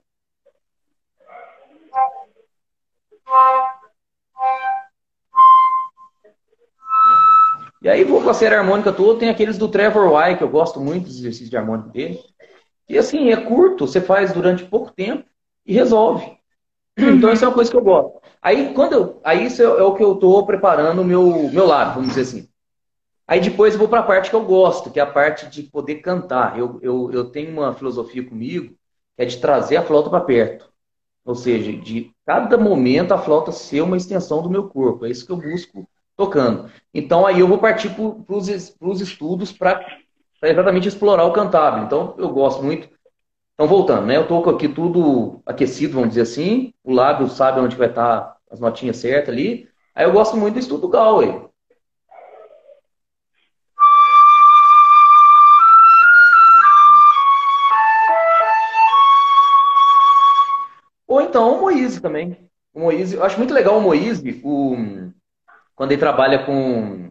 [7.83, 10.51] E aí vou com a série harmônica toda, tem aqueles do Trevor White, que eu
[10.51, 12.21] gosto muito dos exercícios de harmônica dele.
[12.89, 15.25] E assim, é curto, você faz durante pouco tempo
[15.65, 16.27] e resolve.
[16.99, 17.17] Uhum.
[17.17, 18.21] Então isso é uma coisa que eu gosto.
[18.43, 21.67] Aí quando eu, aí isso é, é o que eu estou preparando o meu, meu
[21.67, 22.49] lado, vamos dizer assim.
[23.27, 25.63] Aí depois eu vou para a parte que eu gosto, que é a parte de
[25.63, 26.59] poder cantar.
[26.59, 28.75] Eu, eu, eu tenho uma filosofia comigo
[29.17, 30.69] que é de trazer a flauta para perto.
[31.25, 35.07] Ou seja, de cada momento a flauta ser uma extensão do meu corpo.
[35.07, 35.89] É isso que eu busco
[36.21, 36.71] tocando.
[36.93, 38.37] Então aí eu vou partir para
[38.87, 39.81] os estudos para
[40.43, 41.85] exatamente explorar o cantável.
[41.85, 42.91] Então eu gosto muito.
[43.55, 44.19] Então voltando, né?
[44.19, 46.75] Eu toco aqui tudo aquecido, vamos dizer assim.
[46.85, 49.67] O lábio sabe onde vai estar as notinhas certas ali.
[49.95, 51.49] Aí eu gosto muito do estudo Galway.
[61.07, 62.37] Ou então o Moise também.
[62.75, 64.77] O Moise, eu acho muito legal o Moise, o,
[65.81, 67.11] quando ele trabalha com,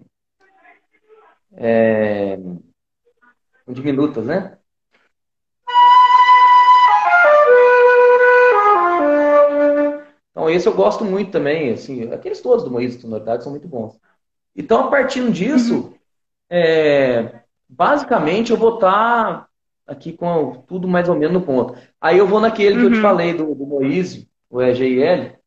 [1.53, 2.37] é,
[3.65, 4.59] com diminutas, né?
[10.29, 13.99] Então esse eu gosto muito também, assim, aqueles todos do Moise Sonoridade são muito bons.
[14.55, 15.97] Então, a partir disso, uhum.
[16.47, 19.49] é, basicamente eu vou estar tá
[19.87, 21.75] aqui com tudo mais ou menos no ponto.
[21.99, 22.81] Aí eu vou naquele uhum.
[22.81, 23.01] que eu te uhum.
[23.01, 25.39] falei do, do Moise, o EGIL.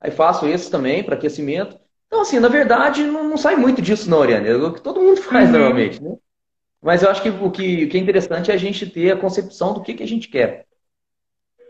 [0.00, 1.78] Aí faço esse também para aquecimento.
[2.06, 4.48] Então, assim, na verdade, não, não, sai muito disso, não, Oriane.
[4.48, 5.58] É o que todo mundo faz uhum.
[5.58, 6.16] normalmente, né?
[6.82, 9.16] Mas eu acho que o, que o que é interessante é a gente ter a
[9.16, 10.66] concepção do que, que a gente quer.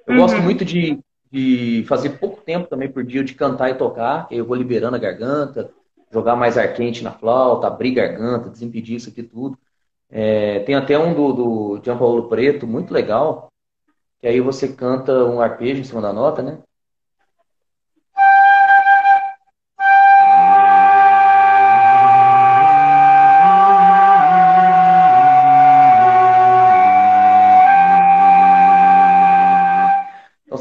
[0.06, 0.20] Eu uhum.
[0.20, 4.36] gosto muito de de fazer pouco tempo também por dia de cantar e tocar, que
[4.36, 5.70] eu vou liberando a garganta,
[6.10, 9.56] jogar mais ar quente na flauta, abrir garganta, desimpedir isso aqui tudo.
[10.10, 13.48] É, tem até um do, do Jean Paulo Preto, muito legal,
[14.18, 16.58] que aí você canta um arpejo em cima da nota, né?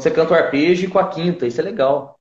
[0.02, 2.18] Você canta o arpejo com a quinta, isso é legal.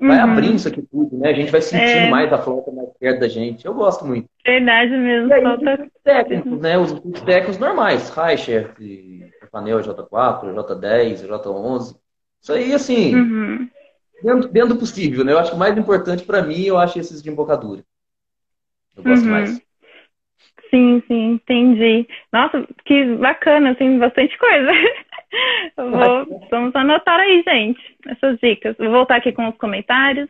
[0.00, 0.32] Vai uhum.
[0.32, 1.30] abrindo isso aqui tudo, né?
[1.30, 2.10] A gente vai sentindo é...
[2.10, 3.64] mais a flauta mais perto da gente.
[3.64, 4.28] Eu gosto muito.
[4.44, 5.32] Verdade mesmo.
[5.32, 5.82] aí, falta...
[5.84, 6.78] Os técnicos, né?
[6.78, 8.10] Os, os técnicos normais.
[8.10, 8.74] Reichert,
[9.52, 11.96] Panel J4, J10, J11.
[12.42, 13.68] Isso aí, assim, uhum.
[14.24, 15.32] dentro, dentro do possível, né?
[15.32, 17.84] Eu acho que o mais importante para mim, eu acho esses de embocadura.
[18.96, 19.30] Eu gosto uhum.
[19.30, 19.62] mais.
[20.68, 22.08] Sim, sim, entendi.
[22.32, 24.70] Nossa, que bacana, assim, bastante coisa.
[25.76, 28.76] Vou, vamos anotar aí, gente, essas dicas.
[28.76, 30.28] Vou voltar aqui com os comentários.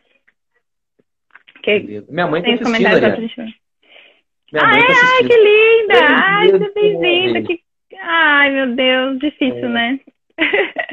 [1.63, 3.35] Que Minha mãe tem tá assistindo, comentários
[4.53, 4.87] Minha ah, é?
[4.87, 5.95] Tá ai, que linda!
[6.09, 7.43] Ai, seja bem-vinda!
[7.43, 7.61] Que...
[8.01, 9.69] Ai, meu Deus, difícil, é.
[9.69, 10.01] né?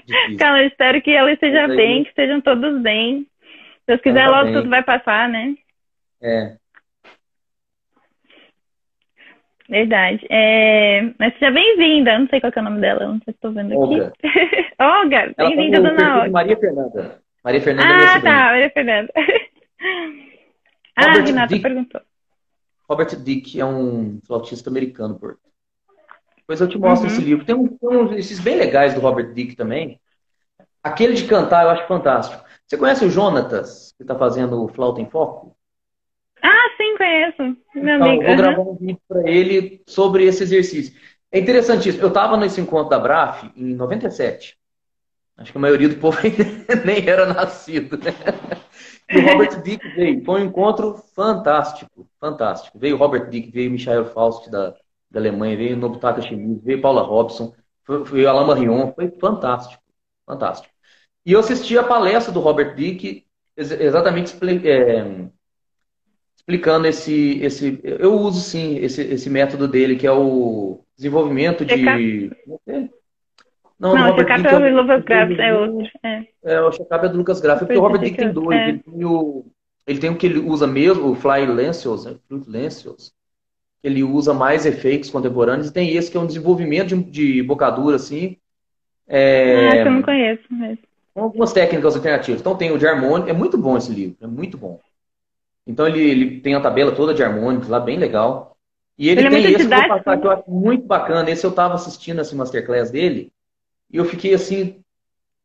[0.06, 0.38] Difícil.
[0.38, 3.22] Cara, eu espero que ela esteja bem, que estejam todos bem.
[3.22, 4.54] Se Deus quiser, logo bem.
[4.54, 5.56] tudo vai passar, né?
[6.22, 6.56] É.
[9.70, 10.26] Verdade.
[10.32, 11.14] É...
[11.20, 12.18] Mas seja bem-vinda.
[12.18, 13.78] Não sei qual é o nome dela, não sei se estou vendo aqui.
[13.78, 14.14] Olga.
[14.80, 16.32] Olga, bem-vinda, dona Olga.
[16.32, 17.22] Maria Fernanda.
[17.44, 19.14] Maria Fernanda é Ah, tá, Maria Fernanda.
[20.96, 22.02] ah, Robert Renata Dick, perguntou.
[22.90, 25.38] Robert Dick é um flautista americano, por.
[26.38, 27.14] Depois eu te mostro uhum.
[27.14, 27.46] esse livro.
[27.46, 30.02] Tem, um, tem uns esses bem legais do Robert Dick também.
[30.82, 32.44] Aquele de cantar eu acho fantástico.
[32.66, 35.56] Você conhece o Jonatas, que está fazendo Flauta em Foco?
[37.00, 37.58] Conheço.
[37.76, 38.24] Meu então, amigo.
[38.24, 38.38] Vou uhum.
[38.38, 40.94] gravar um vídeo para ele sobre esse exercício.
[41.32, 42.04] É interessantíssimo.
[42.04, 44.58] Eu estava nesse encontro da BRAF em 97.
[45.38, 46.18] Acho que a maioria do povo
[46.84, 47.98] nem era nascido.
[47.98, 48.12] Né?
[49.10, 50.26] E o Robert Dick veio.
[50.26, 52.06] Foi um encontro fantástico.
[52.20, 52.78] Fantástico.
[52.78, 54.76] Veio o Robert Dick, veio o Michael Faust da,
[55.10, 57.54] da Alemanha, veio o Nobutaka Shimizu, veio Paula Robson,
[58.12, 58.92] veio o Alain Marion.
[58.92, 59.82] Foi fantástico.
[60.26, 60.74] Fantástico.
[61.26, 64.36] E eu assisti a palestra do Robert Dick exatamente
[64.68, 65.30] é,
[66.50, 67.80] explicando esse, esse.
[67.84, 72.32] Eu uso sim esse, esse método dele, que é o desenvolvimento de.
[73.80, 75.88] Não, não o check-up é o Lucas Graff, é outro.
[76.04, 78.58] É, é o check-up é do Lucas Graff, porque o Robert Dick tem dois.
[78.58, 78.70] É.
[78.70, 79.46] Ele, tem o,
[79.88, 82.16] ele tem o que ele usa mesmo, o Fly Lancios, né?
[82.28, 83.14] Flute Lancios.
[83.82, 87.96] Ele usa mais efeitos contemporâneos, e tem esse que é um desenvolvimento de, de bocadura,
[87.96, 88.36] assim.
[89.08, 90.80] É, ah, que eu não conheço mesmo.
[91.14, 92.42] Com algumas técnicas alternativas.
[92.42, 94.80] Então tem o de harmônico, é muito bom esse livro, é muito bom.
[95.70, 98.58] Então ele, ele tem a tabela toda de harmônicos lá, bem legal.
[98.98, 101.30] E ele, ele é tem é esse que eu, passar, que eu acho muito bacana.
[101.30, 103.32] Esse eu estava assistindo esse masterclass dele
[103.88, 104.84] e eu fiquei assim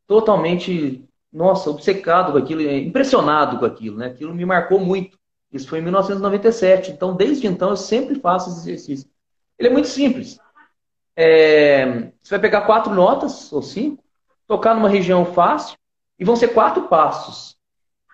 [0.07, 4.07] totalmente, nossa, obcecado com aquilo, impressionado com aquilo, né?
[4.07, 5.19] Aquilo me marcou muito.
[5.53, 6.91] Isso foi em 1997.
[6.91, 9.11] Então, desde então, eu sempre faço esse exercício.
[9.59, 10.39] Ele é muito simples.
[11.15, 14.03] É, você vai pegar quatro notas ou cinco,
[14.47, 15.77] tocar numa região fácil
[16.19, 17.57] e vão ser quatro passos.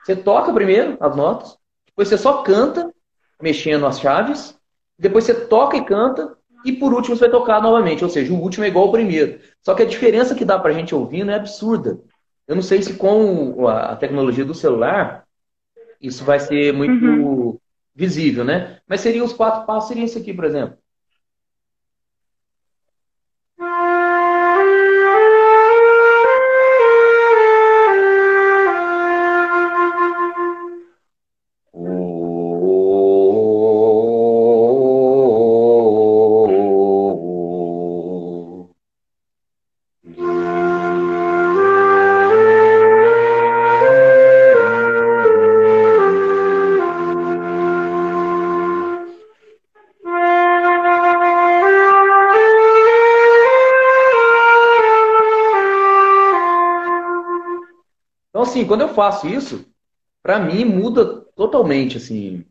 [0.04, 1.59] Você toca primeiro as notas,
[2.08, 2.92] você só canta,
[3.40, 4.58] mexendo as chaves.
[4.98, 6.36] Depois você toca e canta.
[6.64, 8.04] E por último você vai tocar novamente.
[8.04, 9.40] Ou seja, o último é igual ao primeiro.
[9.62, 11.98] Só que a diferença que dá pra gente ouvindo é absurda.
[12.46, 15.24] Eu não sei se com a tecnologia do celular
[16.00, 17.58] isso vai ser muito uhum.
[17.94, 18.78] visível, né?
[18.88, 20.76] Mas seria os quatro passos, seria esse aqui, por exemplo.
[58.70, 59.66] Quando eu faço isso,
[60.22, 61.04] para mim muda
[61.34, 62.44] totalmente, assim,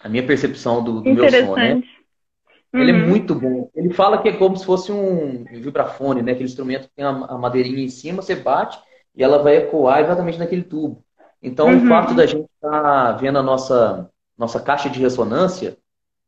[0.00, 1.74] a minha percepção do, do meu som, né?
[1.74, 2.80] Uhum.
[2.80, 3.08] Ele é uhum.
[3.08, 3.70] muito bom.
[3.72, 6.32] Ele fala que é como se fosse um vibrafone, né?
[6.32, 8.76] Aquele instrumento que tem a, madeirinha em cima, você bate
[9.14, 11.04] e ela vai ecoar exatamente naquele tubo.
[11.40, 11.84] Então, uhum.
[11.84, 15.78] o fato da gente estar tá vendo a nossa, nossa caixa de ressonância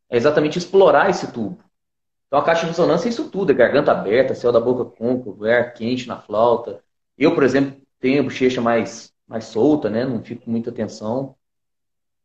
[0.09, 1.59] é exatamente explorar esse tubo.
[2.29, 5.45] Então, a caixa de ressonância é isso tudo: é garganta aberta, céu da boca côncavo,
[5.45, 6.79] ar quente na flauta.
[7.19, 10.05] Eu, por exemplo, tenho a bochecha mais, mais solta, né?
[10.05, 11.35] Não fico com muita tensão.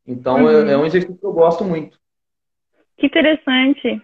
[0.05, 0.67] Então uhum.
[0.67, 1.99] é, é, um exercício que eu gosto muito.
[2.97, 4.01] Que interessante.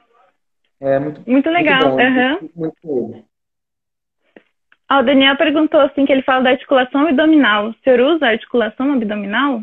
[0.80, 1.96] É muito, muito legal.
[1.96, 2.50] Muito bom, uhum.
[2.56, 3.26] muito,
[4.90, 7.70] ah, o Daniel perguntou assim que ele fala da articulação abdominal.
[7.70, 9.62] O senhor usa articulação abdominal?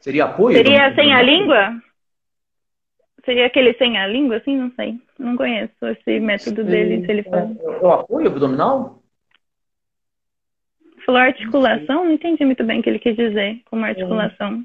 [0.00, 0.56] Seria apoio?
[0.56, 1.82] Seria sem a língua?
[3.26, 4.56] Seria aquele sem a língua, assim?
[4.56, 4.98] Não sei.
[5.18, 7.54] Não conheço esse método Sim, dele, se ele fala.
[7.60, 9.02] É, é o apoio abdominal?
[11.08, 14.62] Falou articulação, não entendi muito bem o que ele quis dizer como articulação.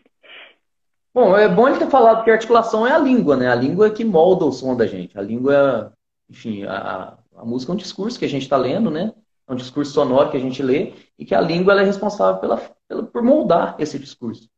[1.13, 3.47] Bom, é bom ele ter falado que articulação é a língua, né?
[3.47, 5.17] A língua é que molda o som da gente.
[5.17, 5.93] A língua,
[6.29, 9.13] enfim, a, a música é um discurso que a gente está lendo, né?
[9.47, 12.61] É um discurso sonoro que a gente lê e que a língua é responsável pela,
[12.89, 14.49] pela, por moldar esse discurso.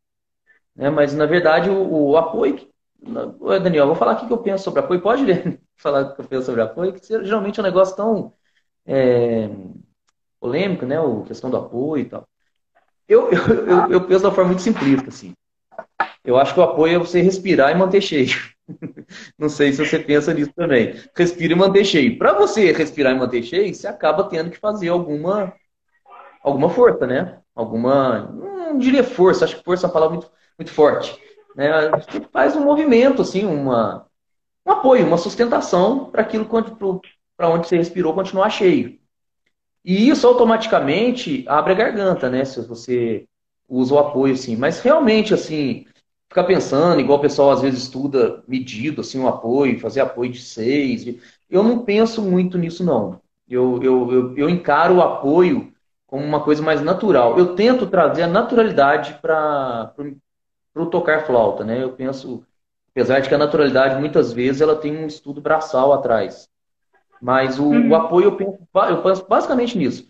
[0.76, 0.90] Né?
[0.90, 2.68] Mas, na verdade, o, o apoio...
[3.62, 5.02] Daniel, vou falar o que eu penso sobre apoio.
[5.02, 8.34] Pode ler, falar o que eu penso sobre apoio, que geralmente é um negócio tão...
[8.88, 9.50] É,
[10.46, 10.98] polêmica, né?
[11.00, 12.28] A questão do apoio e tal.
[13.08, 15.34] Eu, eu, eu, eu penso uma forma muito simplista, assim.
[16.24, 18.36] Eu acho que o apoio é você respirar e manter cheio.
[19.38, 20.96] Não sei se você pensa nisso também.
[21.16, 22.18] Respira e manter cheio.
[22.18, 25.54] Para você respirar e manter cheio, você acaba tendo que fazer alguma
[26.44, 27.40] alguma força, né?
[27.56, 31.20] Alguma, não diria força, acho que força é uma palavra muito, muito forte.
[31.56, 31.90] Né?
[31.90, 34.06] Você faz um movimento, assim, uma,
[34.64, 36.46] um apoio, uma sustentação para aquilo
[37.36, 39.00] para onde você respirou continuar cheio.
[39.86, 42.44] E isso automaticamente abre a garganta, né?
[42.44, 43.28] Se você
[43.70, 44.56] usa o apoio, assim.
[44.56, 45.86] Mas realmente, assim,
[46.28, 50.42] ficar pensando, igual o pessoal às vezes estuda medido, assim, o apoio, fazer apoio de
[50.42, 51.06] seis.
[51.48, 53.22] Eu não penso muito nisso, não.
[53.48, 55.72] Eu, eu, eu, eu encaro o apoio
[56.08, 57.38] como uma coisa mais natural.
[57.38, 59.94] Eu tento trazer a naturalidade para
[60.76, 61.84] o tocar flauta, né?
[61.84, 62.44] Eu penso,
[62.90, 66.50] apesar de que a naturalidade, muitas vezes, ela tem um estudo braçal atrás.
[67.26, 67.90] Mas o, uhum.
[67.90, 70.08] o apoio, eu penso, eu penso basicamente nisso.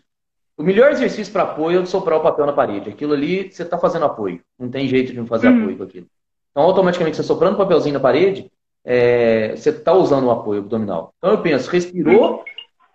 [0.57, 2.89] O melhor exercício para apoio é soprar o papel na parede.
[2.89, 4.41] Aquilo ali, você está fazendo apoio.
[4.59, 5.61] Não tem jeito de não fazer uhum.
[5.61, 6.07] apoio com aquilo.
[6.51, 8.51] Então, automaticamente, você soprando o papelzinho na parede,
[8.83, 11.13] é, você está usando o apoio abdominal.
[11.17, 12.43] Então, eu penso, respirou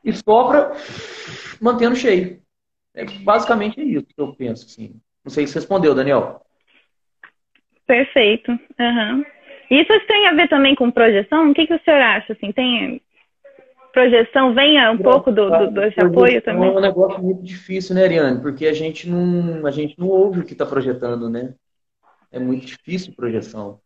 [0.05, 0.70] e sopra,
[1.59, 2.42] mantendo cheio.
[2.95, 4.66] É, basicamente é isso que eu penso.
[4.66, 5.01] Assim.
[5.24, 6.42] Não sei se respondeu, Daniel.
[7.86, 8.51] Perfeito.
[8.51, 9.24] Uhum.
[9.70, 11.51] Isso tem a ver também com projeção?
[11.51, 12.34] O que, que o senhor acha?
[12.34, 13.01] Assim, tem
[14.01, 16.70] projeção venha um pouco do, do, desse apoio também?
[16.70, 18.40] É um negócio muito difícil, né, Ariane?
[18.40, 21.55] Porque a gente não, a gente não ouve o que está projetando, né?
[22.32, 23.80] É muito difícil projeção.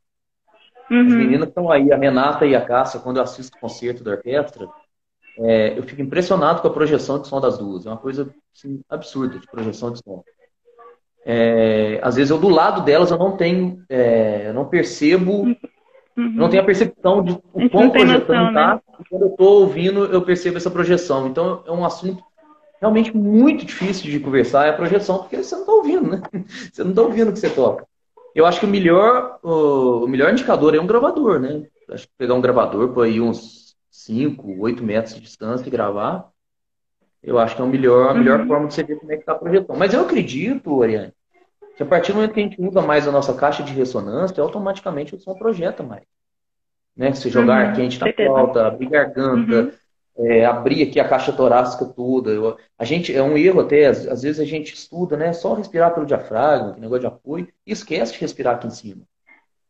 [0.90, 1.06] Uhum.
[1.06, 4.12] As meninas estão aí, a Renata e a Cássia, quando eu assisto o concerto da
[4.12, 4.68] orquestra,
[5.38, 7.86] é, eu fico impressionado com a projeção de som das duas.
[7.86, 10.22] É uma coisa assim, absurda de projeção de som.
[11.26, 15.46] É, às vezes eu do lado delas eu não tenho, é, eu não percebo
[16.16, 16.32] Uhum.
[16.32, 18.74] Não tenho a percepção de o quão projetando tá.
[18.74, 18.80] Né?
[19.10, 21.26] Quando eu estou ouvindo, eu percebo essa projeção.
[21.26, 22.22] Então, é um assunto
[22.80, 26.22] realmente muito difícil de conversar, é a projeção, porque você não está ouvindo, né?
[26.72, 27.86] Você não está ouvindo o que você toca.
[28.34, 31.62] Eu acho que o melhor, o melhor indicador é um gravador, né?
[31.90, 36.28] Acho que pegar um gravador por aí uns 5, 8 metros de distância e gravar,
[37.22, 38.46] eu acho que é o melhor, a melhor uhum.
[38.46, 39.76] forma de você ver como é que está a projeção.
[39.76, 41.12] Mas eu acredito, Ariane,
[41.76, 44.42] que a partir do momento que a gente usa mais a nossa caixa de ressonância,
[44.42, 46.04] automaticamente o som projeta mais.
[46.96, 47.12] Né?
[47.12, 49.74] Se jogar uhum, quente na flauta, abrir garganta,
[50.16, 50.26] uhum.
[50.26, 52.30] é, abrir aqui a caixa torácica toda.
[52.30, 55.32] Eu, a gente, é um erro até, às, às, vezes a gente estuda, né?
[55.32, 59.02] Só respirar pelo diafragma, que negócio de apoio, e esquece de respirar aqui em cima.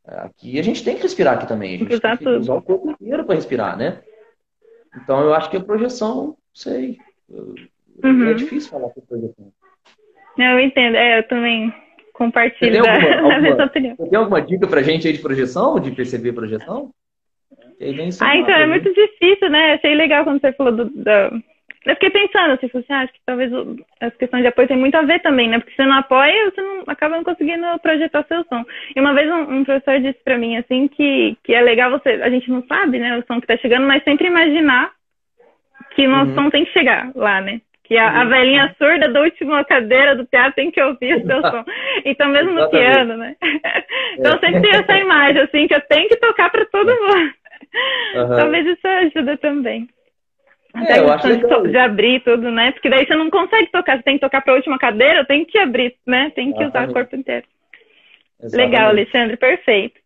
[0.04, 1.76] Aqui a gente tem que respirar aqui também.
[1.76, 4.02] A gente tem que usar o corpo inteiro para respirar, né?
[5.02, 6.98] Então eu acho que a projeção, sei.
[7.32, 8.28] É uhum.
[8.28, 9.50] É difícil falar sobre projeção.
[10.36, 11.72] Eu entendo, é, eu também
[12.14, 13.96] compartilho da, alguma, mesma opinião.
[13.96, 16.90] Tem alguma dica pra gente aí de projeção, de perceber projeção?
[18.20, 19.74] Ah, então é muito difícil, né?
[19.74, 21.30] Achei legal quando você falou do, da,
[21.84, 23.52] eu fiquei pensando, assim, assim ah, acho que talvez
[24.00, 25.58] as questões de apoio tem muito a ver também, né?
[25.58, 28.64] Porque você não apoia, você não, acaba não conseguindo projetar seu som.
[28.96, 32.08] E uma vez um, um professor disse para mim, assim, que, que é legal você,
[32.22, 34.92] a gente não sabe, né, o som que tá chegando, mas sempre imaginar
[35.94, 36.44] que o nosso uhum.
[36.44, 37.60] som tem que chegar lá, né?
[37.84, 41.40] Que a, a, velhinha surda da última cadeira do teatro tem que ouvir o seu
[41.42, 41.64] som.
[42.04, 43.36] Então, mesmo no piano, né?
[44.18, 44.38] então, é.
[44.38, 47.34] sempre tem essa imagem, assim, que eu tenho que tocar para todo mundo.
[48.14, 48.36] Uhum.
[48.36, 49.88] Talvez isso ajude também.
[50.74, 52.72] Até é, a questão de, de, abrir tudo, né?
[52.72, 55.44] Porque daí você não consegue tocar, você tem que tocar para a última cadeira, tem
[55.44, 56.32] que abrir, né?
[56.34, 56.76] Tem que Exatamente.
[56.76, 57.46] usar o corpo inteiro.
[58.42, 58.70] Exatamente.
[58.70, 60.00] Legal, Alexandre, perfeito.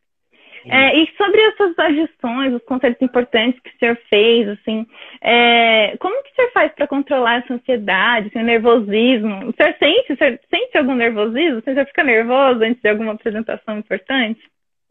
[0.71, 4.87] É, e sobre essas sugestões, os conselhos importantes que o senhor fez, assim,
[5.23, 9.49] é, como que o senhor faz para controlar essa ansiedade, assim, o nervosismo?
[9.49, 11.59] O senhor sente, o senhor sente algum nervosismo?
[11.59, 14.41] O senhor fica nervoso antes de alguma apresentação importante?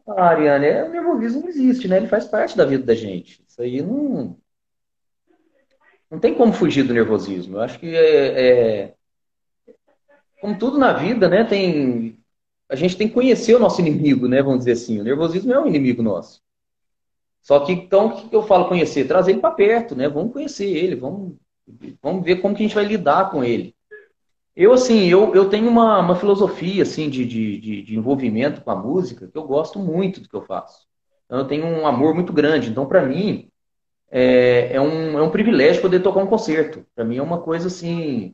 [0.08, 1.98] Ah, Ariane, é, o nervosismo existe, né?
[1.98, 3.42] Ele faz parte da vida da gente.
[3.48, 4.38] Isso aí não,
[6.10, 7.58] não tem como fugir do nervosismo.
[7.58, 8.94] Eu acho que é, é,
[10.40, 11.44] como tudo na vida, né?
[11.44, 12.18] Tem
[12.70, 14.42] a gente tem que conhecer o nosso inimigo, né?
[14.42, 15.00] Vamos dizer assim.
[15.00, 16.42] O nervosismo é um inimigo nosso.
[17.42, 19.08] Só que então o que eu falo conhecer?
[19.08, 20.10] Trazer ele para perto, né?
[20.10, 21.36] Vamos conhecer ele, vamos
[22.02, 23.76] vamos ver como que a gente vai lidar com ele.
[24.56, 28.76] Eu assim, eu, eu tenho uma, uma filosofia assim de, de, de envolvimento com a
[28.76, 30.88] música que eu gosto muito do que eu faço.
[31.28, 32.70] Então, eu tenho um amor muito grande.
[32.70, 33.52] Então, para mim,
[34.10, 36.86] é, é, um, é um privilégio poder tocar um concerto.
[36.96, 38.34] Para mim é uma coisa assim.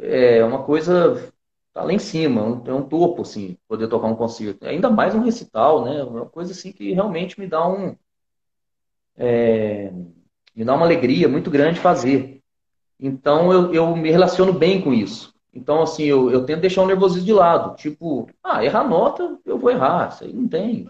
[0.00, 1.32] É uma coisa
[1.72, 4.66] tá lá em cima, um, é um topo, assim, poder tocar um concerto.
[4.66, 6.02] Ainda mais um recital, né?
[6.02, 7.96] Uma coisa assim que realmente me dá um.
[9.16, 9.92] É,
[10.54, 12.42] me dá uma alegria muito grande fazer.
[12.98, 15.32] Então eu, eu me relaciono bem com isso.
[15.54, 17.76] Então, assim, eu, eu tento deixar o nervosismo de lado.
[17.76, 20.08] Tipo, ah, errar nota, eu vou errar.
[20.08, 20.88] Isso aí não tem.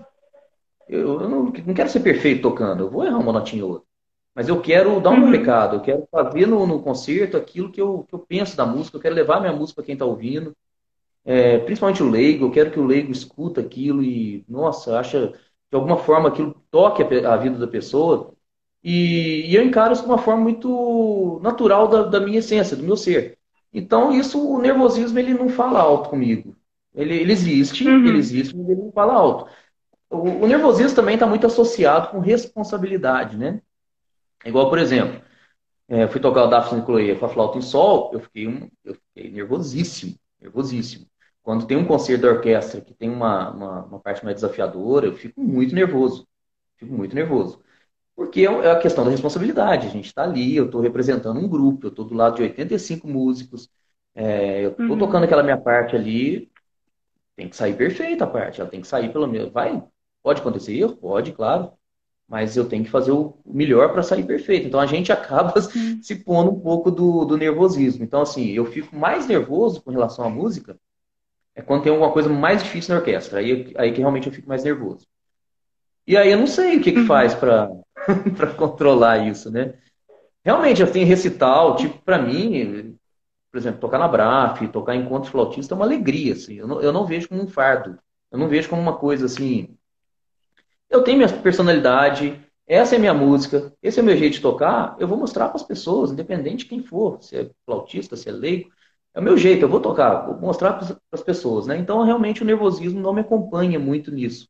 [0.89, 3.87] Eu, eu não, não, quero ser perfeito tocando, eu vou errar uma notinha ou outra.
[4.35, 5.31] Mas eu quero dar um uhum.
[5.31, 8.97] recado, eu quero fazer no, no concerto aquilo que eu, que eu penso da música,
[8.97, 10.55] eu quero levar minha música para quem está ouvindo.
[11.25, 15.77] É, principalmente o leigo, eu quero que o leigo escuta aquilo e, nossa, acha de
[15.77, 18.35] alguma forma aquilo toque a, a vida da pessoa.
[18.83, 22.83] E, e, eu encaro isso de uma forma muito natural da, da, minha essência, do
[22.83, 23.39] meu ser.
[23.73, 26.57] Então, isso, o nervosismo, ele não fala alto comigo.
[26.95, 28.07] Ele, ele existe, uhum.
[28.07, 29.51] ele existe, mas ele não fala alto.
[30.11, 33.63] O, o nervosismo também está muito associado com responsabilidade, né?
[34.45, 35.23] Igual, por exemplo,
[35.89, 38.95] é, fui tocar o Daphne Chloe com a flauta em sol, eu fiquei, um, eu
[38.95, 41.07] fiquei nervosíssimo, nervosíssimo.
[41.43, 45.15] Quando tem um concerto da orquestra que tem uma, uma, uma, parte mais desafiadora, eu
[45.15, 46.27] fico muito nervoso.
[46.77, 47.61] Fico muito nervoso.
[48.15, 49.87] Porque é, é a questão da responsabilidade.
[49.87, 53.09] A gente está ali, eu estou representando um grupo, eu estou do lado de 85
[53.09, 53.69] músicos,
[54.15, 54.99] é, eu estou uhum.
[54.99, 56.51] tocando aquela minha parte ali,
[57.37, 59.53] tem que sair perfeita a parte, ela tem que sair pelo menos.
[59.53, 59.83] Vai,
[60.23, 60.97] Pode acontecer erro?
[60.97, 61.73] Pode, claro.
[62.29, 64.67] Mas eu tenho que fazer o melhor para sair perfeito.
[64.67, 68.05] Então a gente acaba se pondo um pouco do, do nervosismo.
[68.05, 70.79] Então, assim, eu fico mais nervoso com relação à música
[71.55, 73.39] é quando tem alguma coisa mais difícil na orquestra.
[73.39, 75.07] Aí, aí que realmente eu fico mais nervoso.
[76.07, 77.07] E aí eu não sei o que, que uhum.
[77.07, 77.69] faz para
[78.57, 79.75] controlar isso, né?
[80.45, 82.99] Realmente, assim, recital, tipo, para mim,
[83.51, 86.55] por exemplo, tocar na BRAF, tocar em encontros flautistas é uma alegria, assim.
[86.55, 87.99] Eu não, eu não vejo como um fardo.
[88.31, 89.77] Eu não vejo como uma coisa, assim,
[90.93, 94.95] eu tenho minha personalidade, essa é minha música, esse é o meu jeito de tocar,
[95.01, 98.33] eu vou mostrar para as pessoas, independente de quem for, se é flautista, se é
[98.33, 98.71] leigo,
[99.15, 101.77] é o meu jeito, eu vou tocar, vou mostrar para as pessoas, né?
[101.77, 104.49] Então, realmente, o nervosismo não me acompanha muito nisso.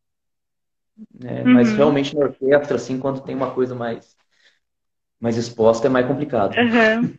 [1.18, 1.42] Né?
[1.42, 1.54] Uhum.
[1.54, 4.16] Mas, realmente, na orquestra, assim, quando tem uma coisa mais,
[5.20, 6.54] mais exposta, é mais complicado.
[6.56, 7.14] Uhum.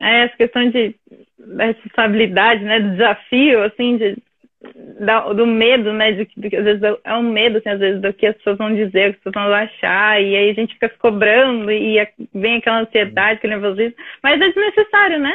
[0.00, 0.94] É, essa questão de
[1.38, 4.16] da responsabilidade, né, do desafio, assim, de
[5.00, 6.12] da, do medo, né?
[6.12, 8.74] De, de, às vezes é um medo, assim, às vezes, do que as pessoas vão
[8.74, 12.08] dizer, o que as pessoas vão achar, e aí a gente fica cobrando e, e
[12.34, 15.34] vem aquela ansiedade, aquele nervosismo, mas é desnecessário, né?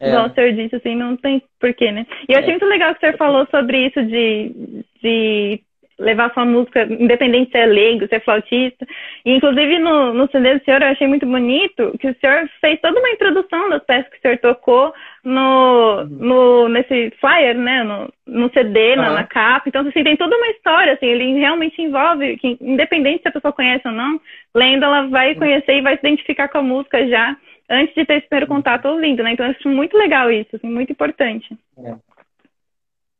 [0.00, 0.08] É.
[0.08, 2.06] Igual o senhor disse, assim, não tem porquê, né?
[2.28, 2.52] E eu achei é.
[2.52, 5.60] muito legal que o senhor falou sobre isso de, de
[6.00, 8.86] levar sua música, independente se é leigo, se é flautista.
[9.24, 12.80] E, inclusive, no, no CD do senhor, eu achei muito bonito que o senhor fez
[12.80, 17.84] toda uma introdução das peças que o senhor tocou no, no, nesse flyer, né?
[17.84, 18.96] No, no CD, uhum.
[18.96, 19.68] na, na, capa.
[19.68, 23.52] Então, assim, tem toda uma história, assim, ele realmente envolve, que, independente se a pessoa
[23.52, 24.18] conhece ou não,
[24.54, 27.36] lendo, ela vai conhecer e vai se identificar com a música já
[27.70, 29.32] antes de ter esse primeiro contato ouvindo, né?
[29.32, 31.56] Então, eu acho muito legal isso, assim, muito importante.
[31.78, 31.94] É.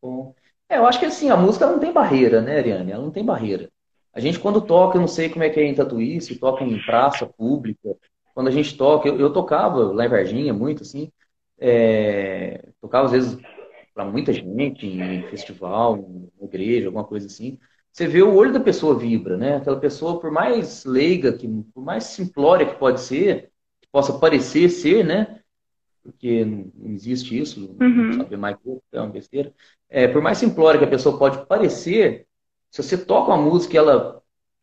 [0.03, 0.35] Bom.
[0.69, 2.93] É, eu acho que assim, a música não tem barreira, né, Ariane?
[2.93, 3.71] Ela não tem barreira.
[4.13, 6.65] A gente, quando toca, eu não sei como é que é em Tatuí, se toca
[6.65, 7.97] em praça pública.
[8.35, 11.11] Quando a gente toca, eu, eu tocava lá em Varginha muito, assim.
[11.59, 13.39] É, tocava às vezes
[13.95, 17.59] para muita gente, em festival, em igreja, alguma coisa assim,
[17.93, 19.57] você vê o olho da pessoa vibra, né?
[19.57, 23.50] Aquela pessoa, por mais leiga, que, por mais simplória que pode ser,
[23.93, 25.41] possa parecer ser, né?
[26.03, 28.15] Porque não existe isso, uhum.
[28.15, 28.57] saber mais
[28.93, 29.53] é uma besteira.
[29.89, 32.27] É, por mais simplória que a pessoa pode parecer,
[32.71, 34.23] se você toca uma música e ela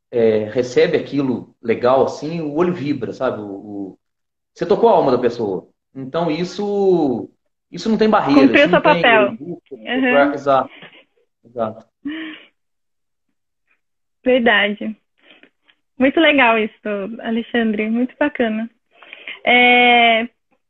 [0.10, 3.42] é, recebe aquilo legal assim, o olho vibra, sabe?
[3.42, 4.00] O, o...
[4.54, 5.68] Você tocou a alma da pessoa.
[5.94, 7.30] Então isso
[7.72, 8.42] isso não tem barreira.
[8.42, 9.38] Cumpriu seu papel.
[9.40, 10.34] Uhum.
[10.34, 10.70] Exato.
[11.46, 11.86] Exato.
[14.24, 14.98] Verdade.
[15.98, 16.76] Muito legal isso,
[17.22, 17.90] Alexandre.
[17.90, 18.70] Muito bacana.
[19.48, 20.28] É...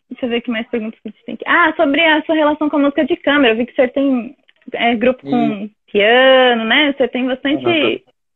[0.10, 1.44] Deixa eu ver que mais perguntas que a gente tem aqui.
[1.48, 3.54] Ah, sobre a sua relação com a música de câmera.
[3.54, 4.38] Eu vi que você tem
[4.74, 6.94] é, grupo com piano, né?
[6.94, 7.66] Você tem bastante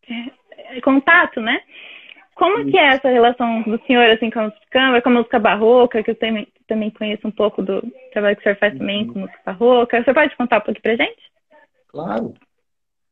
[0.09, 0.81] uhum.
[0.81, 1.61] contato, né?
[2.35, 5.13] Como que é essa relação do senhor assim com a música de câmara, com a
[5.13, 7.81] música barroca, que eu também, também conheço um pouco do
[8.11, 9.13] trabalho que o senhor faz também uhum.
[9.13, 10.03] com música barroca.
[10.03, 11.21] Você pode contar um pouco pra gente?
[11.87, 12.33] Claro.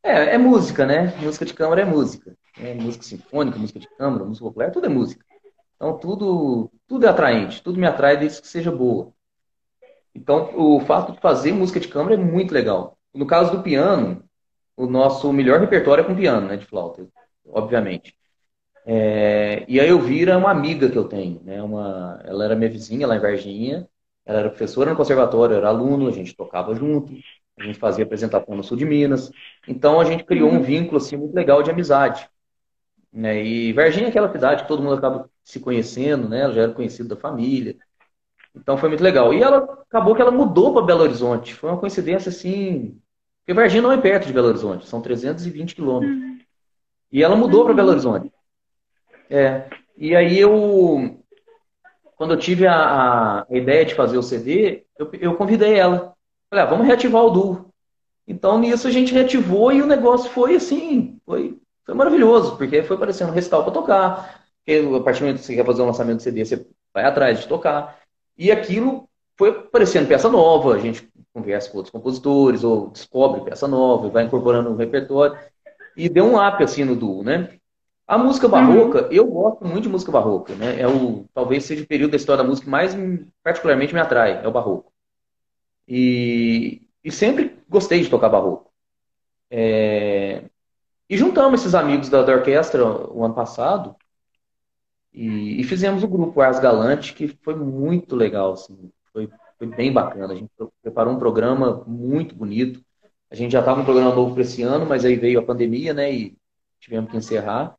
[0.03, 1.13] É, é música, né?
[1.21, 2.33] Música de câmara é música.
[2.59, 5.23] É música sinfônica, música de câmara, música popular, tudo é música.
[5.79, 9.13] Então tudo, tudo é atraente, tudo me atrai desde que seja boa.
[10.13, 12.97] Então o fato de fazer música de câmara é muito legal.
[13.13, 14.21] No caso do piano,
[14.75, 17.07] o nosso melhor repertório é com piano, né, de flauta,
[17.47, 18.13] obviamente.
[18.85, 21.61] É, e a Elvira é uma amiga que eu tenho, né?
[21.61, 23.87] Uma, ela era minha vizinha lá em Varginha,
[24.25, 27.13] ela era professora no conservatório, era aluno, a gente tocava junto,
[27.57, 29.31] a gente fazia apresentação no sul de Minas.
[29.67, 32.29] Então a gente criou um vínculo assim muito legal de amizade.
[33.11, 33.43] Né?
[33.43, 36.41] E Varginha é aquela cidade que todo mundo acaba se conhecendo, né?
[36.41, 37.75] Ela já era conhecida da família.
[38.55, 39.33] Então foi muito legal.
[39.33, 41.55] E ela acabou que ela mudou para Belo Horizonte.
[41.55, 43.01] Foi uma coincidência assim.
[43.41, 46.15] Porque Varginha não é perto de Belo Horizonte, são 320 quilômetros.
[46.15, 46.37] Uhum.
[47.11, 48.31] E ela mudou para Belo Horizonte.
[49.27, 49.67] É.
[49.97, 51.19] E aí eu,
[52.15, 56.13] quando eu tive a, a ideia de fazer o CD, eu, eu convidei ela.
[56.47, 57.73] Falei, ah, vamos reativar o duo.
[58.27, 62.97] Então nisso a gente reativou e o negócio foi assim, foi, foi maravilhoso, porque foi
[62.99, 64.38] parecendo um recital para tocar.
[64.69, 67.03] Porque a partir do momento que você quer fazer um lançamento de CD, você vai
[67.03, 67.99] atrás de tocar.
[68.37, 73.67] E aquilo foi parecendo peça nova, a gente conversa com outros compositores, ou descobre peça
[73.67, 75.35] nova, e vai incorporando no repertório.
[75.97, 77.49] E deu um up assim no duo, né?
[78.07, 79.11] A música barroca, uhum.
[79.11, 80.79] eu gosto muito de música barroca, né?
[80.79, 82.95] É o, talvez seja o período da história da música que mais
[83.43, 84.91] particularmente me atrai, é o barroco.
[85.87, 88.71] E, e sempre gostei de tocar barroco.
[89.49, 90.43] É,
[91.09, 93.95] e juntamos esses amigos da, da orquestra o ano passado
[95.13, 99.91] e, e, fizemos o grupo Ars Galante, que foi muito legal, assim, foi, foi bem
[99.91, 100.33] bacana.
[100.33, 100.51] A gente
[100.81, 102.81] preparou um programa muito bonito.
[103.29, 105.93] A gente já estava um programa novo para esse ano, mas aí veio a pandemia,
[105.93, 106.11] né?
[106.11, 106.37] E
[106.79, 107.75] tivemos que encerrar.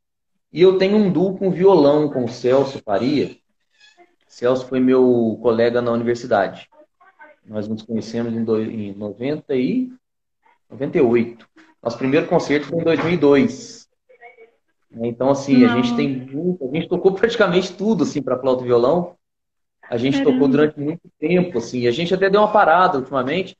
[0.52, 3.36] E eu tenho um duo com violão com o Celso Faria.
[4.26, 6.68] Celso foi meu colega na universidade.
[7.44, 9.92] Nós nos conhecemos em, do, em 90 e
[10.68, 11.48] 98.
[11.82, 13.79] Nosso primeiro concerto foi em 2002.
[14.92, 15.72] Então, assim, Não.
[15.72, 19.14] a gente tem muito, a gente tocou praticamente tudo, assim, para flauta e violão.
[19.88, 20.32] A gente Caramba.
[20.32, 21.86] tocou durante muito tempo, assim.
[21.86, 23.56] A gente até deu uma parada ultimamente.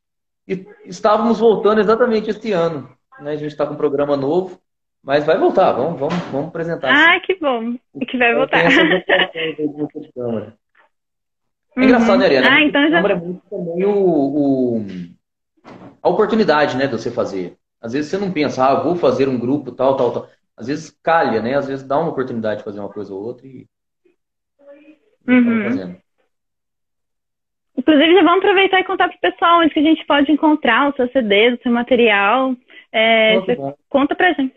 [0.47, 2.89] E estávamos voltando exatamente este ano.
[3.21, 3.33] Né?
[3.33, 4.61] A gente está com um programa novo.
[5.03, 6.91] Mas vai voltar, vamos, vamos, vamos apresentar.
[6.91, 7.27] Ah, assim.
[7.27, 7.75] que bom.
[8.07, 8.61] Que vai voltar.
[11.77, 12.49] É engraçado, né, Ariana?
[12.51, 12.99] Ah, então já...
[12.99, 14.85] é muito também o, o,
[16.03, 17.57] a oportunidade, né, de você fazer.
[17.81, 20.29] Às vezes você não pensa, ah, vou fazer um grupo, tal, tal, tal.
[20.61, 21.55] Às vezes calha, né?
[21.55, 23.67] Às vezes dá uma oportunidade de fazer uma coisa ou outra e.
[25.27, 25.97] Uhum.
[27.79, 30.91] Inclusive, já vamos aproveitar e contar para o pessoal onde que a gente pode encontrar
[30.91, 32.55] o seu CD, o seu material.
[32.93, 33.57] É, você
[33.89, 34.55] conta pra gente.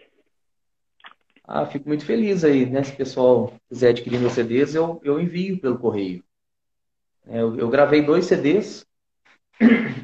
[1.45, 2.83] Ah, fico muito feliz aí, né?
[2.83, 6.21] Se o pessoal quiser adquirir meus CDs, eu, eu envio pelo correio.
[7.27, 8.85] É, eu, eu gravei dois CDs,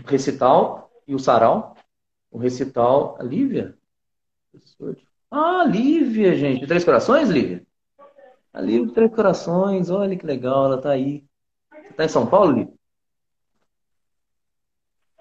[0.07, 1.75] Recital e o Sarau.
[2.31, 3.77] O Recital, a Lívia?
[5.31, 6.65] Ah, Lívia, gente.
[6.65, 7.65] Três Corações, Lívia?
[8.53, 11.23] A Lívia de Três Corações, olha que legal, ela tá aí.
[11.71, 12.73] Você tá em São Paulo, Lívia?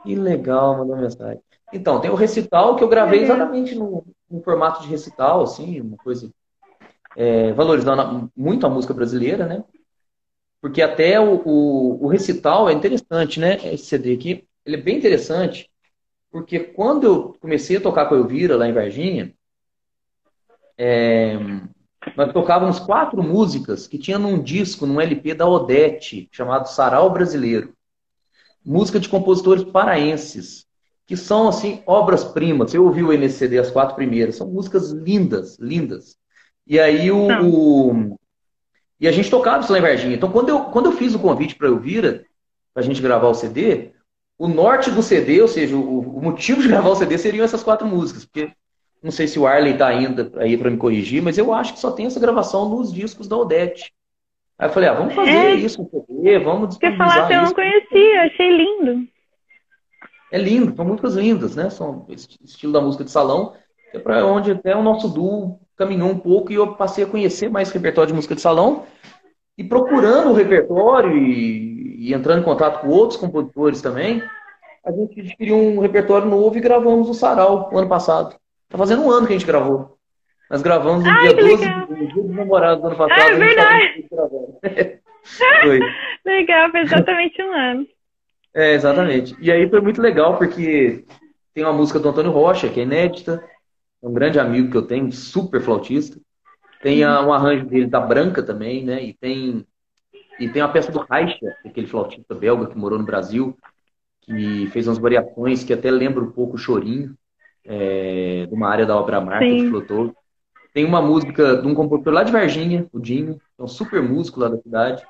[0.03, 1.43] Que legal, mandou mensagem.
[1.73, 5.97] Então, tem o recital que eu gravei exatamente no, no formato de recital, assim, uma
[5.99, 6.33] coisa
[7.17, 9.65] é, valorizando muito a música brasileira, né?
[10.61, 13.57] Porque até o, o, o, recital é interessante, né?
[13.73, 15.71] Esse CD aqui, ele é bem interessante,
[16.31, 19.35] porque quando eu comecei a tocar com a Elvira lá em Varginha,
[20.79, 21.37] é,
[22.17, 27.75] nós tocávamos quatro músicas que tinha num disco, num LP da Odete, chamado Sarau Brasileiro.
[28.65, 30.65] Música de compositores paraenses,
[31.07, 32.73] que são, assim, obras-primas.
[32.73, 34.37] Eu ouvi o NCD, as quatro primeiras.
[34.37, 36.17] São músicas lindas, lindas.
[36.67, 38.19] E aí o, o
[39.01, 40.15] e a gente tocava isso lá em Varginha.
[40.15, 42.25] Então, quando eu, quando eu fiz o convite para Elvira,
[42.75, 43.93] para a gente gravar o CD,
[44.37, 47.63] o norte do CD, ou seja, o, o, motivo de gravar o CD seriam essas
[47.63, 48.53] quatro músicas, porque
[49.03, 51.81] não sei se o Arley está ainda aí para me corrigir, mas eu acho que
[51.81, 53.93] só tem essa gravação nos discos da Odete.
[54.59, 55.55] Aí eu falei, ah, vamos fazer é.
[55.55, 55.89] isso
[56.43, 59.09] vamos Quer falar que eu não conhecia, achei lindo.
[60.33, 61.71] É lindo, são músicas lindas, né?
[61.71, 63.55] São estilo da música de salão,
[63.95, 67.49] é para onde até o nosso duo caminhou um pouco e eu passei a conhecer
[67.49, 68.85] mais repertório de música de salão
[69.57, 74.23] e procurando o repertório e, e entrando em contato com outros compositores também,
[74.85, 78.37] a gente adquiriu um repertório novo e gravamos o Sarau ano passado.
[78.69, 79.99] Tá fazendo um ano que a gente gravou.
[80.51, 83.21] Nós gravamos no Ai, dia 12 do dia dos namorados do ano passado.
[83.21, 84.09] É verdade.
[85.63, 85.81] Foi.
[86.25, 87.87] legal, foi exatamente um ano.
[88.55, 89.37] É, exatamente.
[89.41, 91.05] E aí foi muito legal, porque
[91.53, 93.45] tem uma música do Antônio Rocha, que é inédita,
[94.03, 96.19] é um grande amigo que eu tenho, super flautista.
[96.81, 99.03] Tem a, um arranjo dele da Branca também, né?
[99.03, 99.67] E tem,
[100.41, 103.59] e tem a peça do Reicha, aquele flautista belga que morou no Brasil,
[104.23, 107.15] que fez umas variações que até lembra um pouco o Chorinho,
[107.65, 109.65] é, de uma área da obra marca Sim.
[109.65, 110.13] de Flotor.
[110.73, 114.41] Tem uma música de um compositor lá de Varginha, o Dinho, é um super músico
[114.41, 115.03] lá da cidade.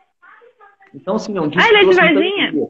[0.94, 1.62] Então, assim, é um disco.
[1.62, 2.68] Ah, ele é de Varginha?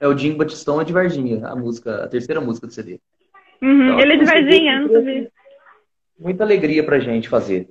[0.00, 2.98] É o Jim Batistão é de Varginha, a música, a terceira música do CD.
[3.60, 5.30] Uhum, então, ele é de Varginha, não sabia.
[6.18, 7.68] Muita alegria pra gente fazer.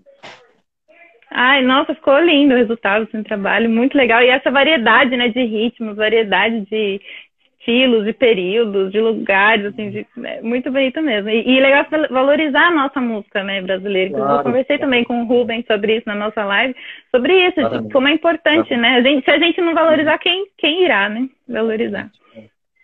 [1.29, 4.21] Ai, nossa, ficou lindo o resultado do seu trabalho, muito legal.
[4.21, 7.01] E essa variedade, né, de ritmos, variedade de
[7.61, 11.29] estilos, de períodos, de lugares, assim, de, é muito bonito mesmo.
[11.29, 14.17] E, e legal valorizar a nossa música, né, brasileira.
[14.17, 14.39] Claro.
[14.39, 16.75] Eu conversei também com o Rubens sobre isso na nossa live,
[17.15, 17.89] sobre isso, claro.
[17.91, 18.81] como é importante, claro.
[18.81, 18.89] né?
[18.95, 21.29] A gente, se a gente não valorizar, quem, quem irá, né?
[21.47, 22.09] Valorizar.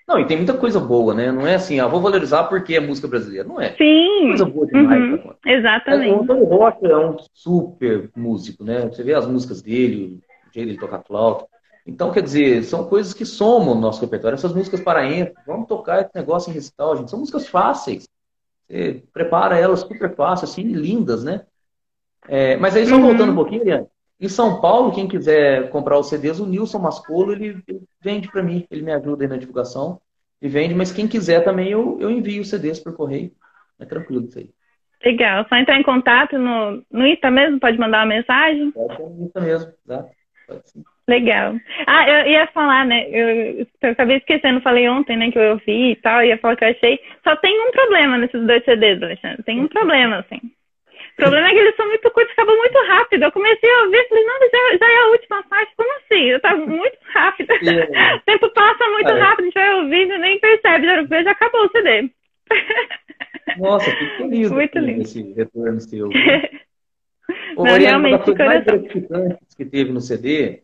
[0.08, 1.34] Não, e tem muita coisa boa, né?
[1.34, 3.46] Não é assim, ah, vou valorizar porque é música brasileira.
[3.46, 3.72] Não é.
[3.72, 4.28] Sim.
[4.28, 5.04] Coisa boa demais.
[5.04, 5.34] Uhum.
[5.46, 6.14] Exatamente.
[6.14, 8.86] o Antônio Rocha é um super músico, né?
[8.86, 10.20] Você vê as músicas dele,
[10.50, 11.46] o jeito dele tocar flauta.
[11.88, 14.36] Então, quer dizer, são coisas que somam no nosso repertório.
[14.36, 17.10] Essas músicas paraenses, vamos tocar esse negócio em recital, gente.
[17.10, 18.10] São músicas fáceis.
[18.68, 21.46] Você prepara elas super fácil, assim, lindas, né?
[22.28, 23.04] É, mas aí, só uhum.
[23.04, 23.88] voltando um pouquinho,
[24.20, 28.44] em São Paulo, quem quiser comprar os CDs, o Nilson Mascolo, ele, ele vende para
[28.44, 30.02] mim, ele me ajuda aí na divulgação
[30.42, 33.32] e vende, mas quem quiser também eu, eu envio os CDs por correio.
[33.80, 34.50] É tranquilo isso aí.
[35.06, 38.72] Legal, só entrar em contato no, no ITA mesmo, pode mandar uma mensagem?
[38.72, 40.10] Pode ser no ITA mesmo, exato.
[40.48, 40.84] Pode sim.
[41.08, 41.56] Legal.
[41.88, 43.08] Ah, eu ia falar, né?
[43.10, 46.66] Eu, eu acabei esquecendo, falei ontem, né, que eu ouvi e tal, ia falar que
[46.66, 47.00] eu achei.
[47.24, 49.44] Só tem um problema nesses dois CDs, Alexandre.
[49.44, 50.42] Tem um problema, assim.
[51.14, 53.24] O problema é que eles são muito curtos, acabam muito rápido.
[53.24, 56.24] Eu comecei a ouvir, falei, não, já, já é a última parte, como assim?
[56.26, 57.54] Eu tava muito rápido.
[57.56, 59.20] o tempo passa muito é.
[59.20, 62.12] rápido, a gente vai ouvindo e nem percebe, já, já acabou o CD.
[63.58, 65.02] Nossa, que feliz muito lindo.
[65.04, 66.10] esse retorno seu.
[67.58, 70.62] Não, realmente, uma das coisas mais gratificantes que teve no CD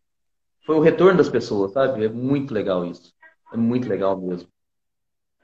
[0.66, 2.06] foi o retorno das pessoas, sabe?
[2.06, 3.14] É muito legal isso.
[3.54, 4.50] É muito legal mesmo.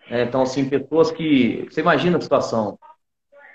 [0.10, 1.68] É, então, assim, pessoas que.
[1.70, 2.80] Você imagina a situação.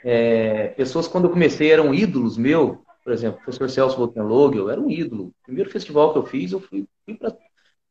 [0.04, 4.70] É, pessoas quando eu comecei eram ídolos meu, por exemplo, o professor Celso Voltenlog, eu
[4.70, 5.28] era um ídolo.
[5.28, 7.34] O primeiro festival que eu fiz, eu fui, fui pra,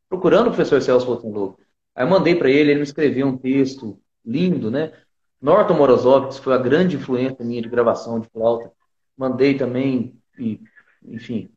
[0.08, 1.56] procurando o professor Celso Voltenlog.
[1.94, 4.92] Aí eu mandei para ele, ele me escreveu um texto lindo, né?
[5.40, 8.72] Norton Morozov, que foi a grande influência minha de gravação de flauta.
[9.16, 10.60] Mandei também, e,
[11.04, 11.50] enfim,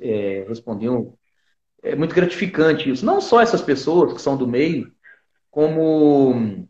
[0.00, 1.18] é, respondeu.
[1.82, 3.04] É muito gratificante isso.
[3.04, 4.92] Não só essas pessoas que são do meio,
[5.50, 6.66] como,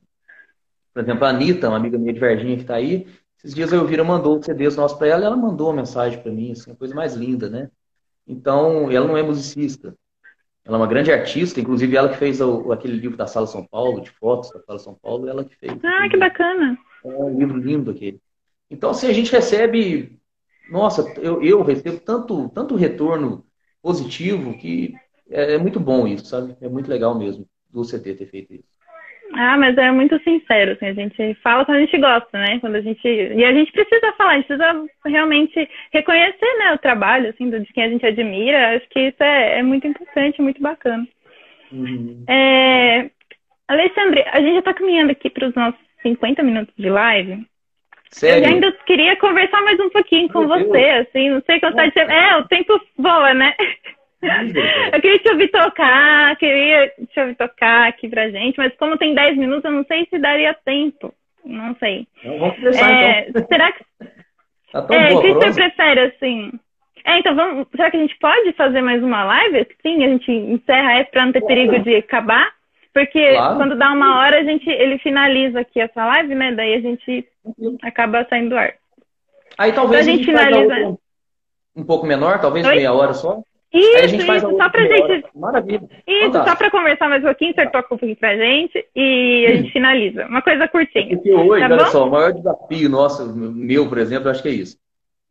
[0.94, 3.06] por exemplo, a Anitta, uma amiga minha de Verdinha que está aí,
[3.38, 6.20] esses dias eu vira mandou o CDs nosso para ela e ela mandou uma mensagem
[6.20, 7.70] para mim, assim, a coisa mais linda, né?
[8.26, 9.96] Então, ela não é musicista.
[10.64, 13.66] Ela é uma grande artista, inclusive ela que fez o, aquele livro da Sala São
[13.66, 15.72] Paulo, de fotos da Sala São Paulo, ela que fez.
[15.82, 16.78] Ah, que bacana!
[17.04, 18.20] É um livro lindo aquele.
[18.70, 20.20] Então, assim, a gente recebe,
[20.70, 23.44] nossa, eu, eu recebo tanto, tanto retorno
[23.83, 24.95] positivo que
[25.31, 26.57] é, é muito bom isso, sabe?
[26.61, 28.70] É muito legal mesmo do CT ter feito isso.
[29.33, 32.59] Ah, mas é muito sincero, assim, a gente fala quando a gente gosta, né?
[32.59, 33.07] Quando a gente.
[33.07, 37.72] E a gente precisa falar, a gente precisa realmente reconhecer né, o trabalho, assim, de
[37.72, 38.76] quem a gente admira.
[38.76, 41.07] Acho que isso é, é muito importante, muito bacana.
[41.70, 42.24] Uhum.
[42.28, 43.09] É...
[43.68, 47.47] Alexandre, a gente já está caminhando aqui para os nossos 50 minutos de live.
[48.11, 48.44] Sério?
[48.44, 51.06] Eu ainda queria conversar mais um pouquinho com Meu você, Deus.
[51.08, 52.11] assim, não sei quanto tempo.
[52.11, 53.54] É, o tempo voa, né?
[54.92, 59.14] Eu queria te ouvir tocar, queria te ouvir tocar aqui pra gente, mas como tem
[59.14, 61.14] 10 minutos, eu não sei se daria tempo.
[61.42, 62.06] Não sei.
[62.18, 63.46] Então, vamos começar, é, então.
[63.46, 63.84] Será que.
[64.72, 66.52] Tá tão é, o que você prefere, assim?
[67.04, 67.66] É, então vamos.
[67.74, 69.66] Será que a gente pode fazer mais uma live?
[69.82, 72.52] Sim, a gente encerra essa pra não ter perigo de acabar.
[72.93, 73.57] Porque claro.
[73.57, 76.53] quando dá uma hora, a gente, ele finaliza aqui essa live, né?
[76.53, 77.28] Daí a gente
[77.82, 78.74] acaba saindo do ar.
[79.57, 80.99] Aí talvez então, a gente, a finaliza...
[81.76, 82.76] um pouco menor, talvez Oi?
[82.76, 83.43] meia hora só.
[83.72, 85.03] Isso, Aí a gente faz isso, só pra gente.
[85.03, 85.22] Hora.
[85.34, 85.88] Maravilha.
[86.07, 86.49] Isso, Fantástico.
[86.49, 89.70] só pra conversar mais um pouquinho, você toca um pouquinho pra gente e a gente
[89.70, 90.26] finaliza.
[90.26, 91.16] Uma coisa curtinha.
[91.16, 91.91] Porque hoje, tá olha bom?
[91.91, 94.76] só, o maior desafio nosso, meu, por exemplo, acho que é isso.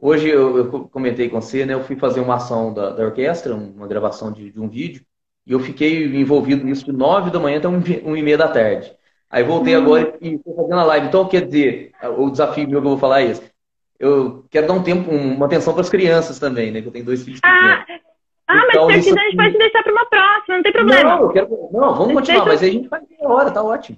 [0.02, 1.74] Hoje eu, eu comentei com você, né?
[1.74, 5.04] Eu fui fazer uma ação da, da orquestra, uma gravação de, de, um vídeo,
[5.50, 8.94] e eu fiquei envolvido nisso de nove da manhã até um, e meia da tarde.
[9.28, 9.82] Aí voltei hum.
[9.82, 11.08] agora e estou fazendo a live.
[11.08, 13.50] Então, quer dizer, o desafio meu que eu vou falar é esse.
[14.00, 16.82] Eu quero dar um tempo, uma atenção para as crianças também, né?
[16.82, 18.02] Que eu tenho dois filhos ah, pequenos.
[18.48, 21.16] Ah, então, mas quiser, a gente pode deixar para uma próxima, não tem problema.
[21.16, 21.70] Não, quero...
[21.72, 23.98] não vamos continuar, mas aí a gente faz meia hora, tá ótimo.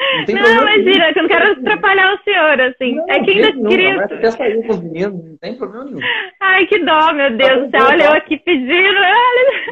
[0.00, 2.96] Não, tem não imagina, que eu não quero atrapalhar o senhor, assim.
[2.96, 4.04] Não, é que ainda queria.
[4.04, 6.00] Até sair com os meninos, não tem problema nenhum.
[6.40, 7.86] Ai, que dó, meu Deus do céu.
[7.86, 9.00] Olha, eu aqui pedindo.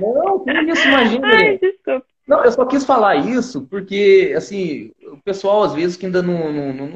[0.01, 1.27] Não, que isso, imagina.
[1.27, 2.07] Ai, desculpa.
[2.27, 6.53] Não, eu só quis falar isso porque, assim, o pessoal, às vezes, que ainda não,
[6.53, 6.87] não, não,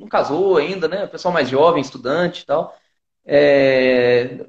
[0.00, 1.04] não casou ainda, né?
[1.04, 2.76] O pessoal mais jovem, estudante e tal.
[3.24, 4.44] É...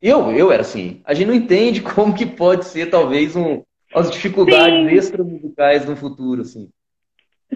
[0.00, 1.00] Eu, eu era assim.
[1.04, 3.62] A gente não entende como que pode ser, talvez, um,
[3.94, 6.68] as dificuldades extra-musicais no futuro, assim.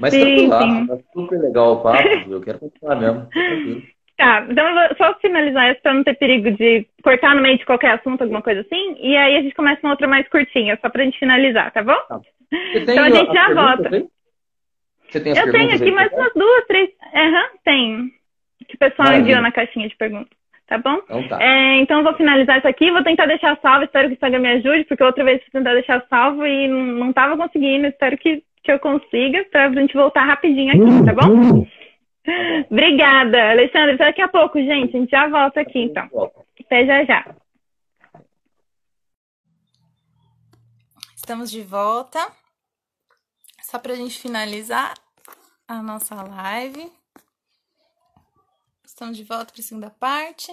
[0.00, 0.86] Mas sim, tá, sim.
[0.86, 3.28] tá super legal o papo, eu quero continuar mesmo.
[4.16, 4.64] Tá, então
[4.96, 8.40] só finalizar isso para não ter perigo de cortar no meio de qualquer assunto, alguma
[8.40, 11.70] coisa assim, e aí a gente começa uma outra mais curtinha, só pra gente finalizar,
[11.70, 11.98] tá bom?
[12.08, 12.20] Tá.
[12.74, 13.90] Então a gente já volta.
[15.08, 16.90] Você tem as eu tenho aqui mais umas duas, três.
[17.14, 18.10] Aham, uhum, tenho.
[18.66, 19.22] Que o pessoal Maravilha.
[19.22, 20.36] enviou na caixinha de perguntas.
[20.66, 20.98] Tá bom?
[21.04, 21.40] Então, tá.
[21.40, 24.48] É, então vou finalizar isso aqui, vou tentar deixar salvo, espero que o Instagram me
[24.48, 28.42] ajude, porque outra vez fui tentar deixar salvo e não, não tava conseguindo, espero que
[28.66, 31.64] que eu consiga para a gente voltar rapidinho aqui, tá bom?
[32.68, 33.94] Obrigada, Alexandre.
[33.94, 34.96] Até daqui a pouco, gente.
[34.96, 36.08] A gente já volta aqui, então.
[36.60, 37.36] Até já já.
[41.14, 42.18] Estamos de volta.
[43.62, 44.94] Só para a gente finalizar
[45.68, 46.90] a nossa live.
[48.84, 50.50] Estamos de volta para a segunda parte.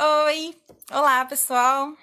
[0.00, 0.56] Oi!
[0.90, 1.94] Olá, pessoal!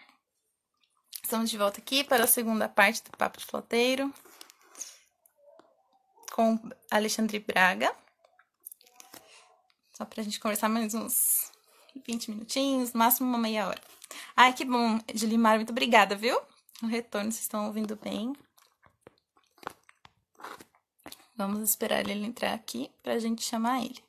[1.32, 4.14] Estamos de volta aqui para a segunda parte do Papo de Floteiro
[6.34, 6.60] com
[6.92, 7.90] Alexandre Braga.
[9.94, 11.50] Só para a gente conversar mais uns
[12.06, 13.82] 20 minutinhos, máximo uma meia hora.
[14.36, 16.38] Ai, que bom, Julimar, muito obrigada, viu?
[16.84, 18.36] O retorno, vocês estão ouvindo bem.
[21.38, 24.04] Vamos esperar ele entrar aqui para a gente chamar ele.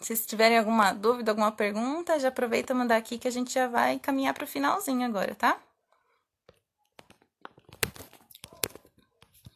[0.00, 3.66] Se vocês tiverem alguma dúvida, alguma pergunta, já aproveita mandar aqui que a gente já
[3.66, 5.58] vai caminhar para o finalzinho agora, tá?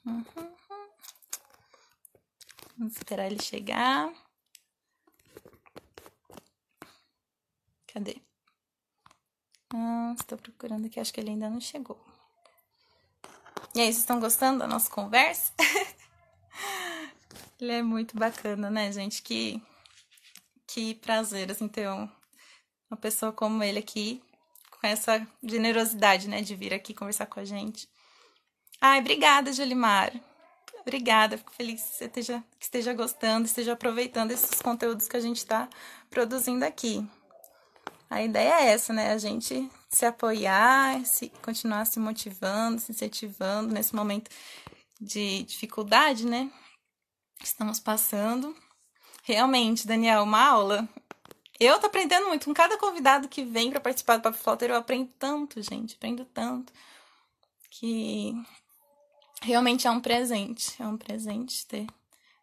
[0.06, 0.24] Uhum.
[2.78, 4.10] Vamos esperar ele chegar.
[7.92, 8.16] Cadê?
[9.74, 12.00] Ah, estou procurando aqui, acho que ele ainda não chegou.
[13.74, 15.52] E aí, vocês estão gostando da nossa conversa?
[17.60, 19.22] ele é muito bacana, né, gente?
[19.22, 19.62] Que
[20.72, 22.08] que prazer, assim, ter um,
[22.88, 24.22] uma pessoa como ele aqui,
[24.70, 27.88] com essa generosidade, né, de vir aqui conversar com a gente.
[28.80, 30.12] Ai, obrigada, Julimar.
[30.80, 35.38] Obrigada, fico feliz que esteja, que esteja gostando, esteja aproveitando esses conteúdos que a gente
[35.38, 35.68] está
[36.08, 37.06] produzindo aqui.
[38.08, 39.12] A ideia é essa, né?
[39.12, 44.30] A gente se apoiar, se continuar se motivando, se incentivando nesse momento
[45.00, 46.50] de dificuldade, né?
[47.42, 48.56] Estamos passando.
[49.22, 50.88] Realmente, Daniel, uma aula.
[51.58, 52.46] Eu tô aprendendo muito.
[52.46, 55.94] Com cada convidado que vem para participar do Papo Flauteiro, eu aprendo tanto, gente.
[55.94, 56.72] Aprendo tanto.
[57.70, 58.32] Que
[59.42, 60.80] realmente é um presente.
[60.80, 61.86] É um presente ter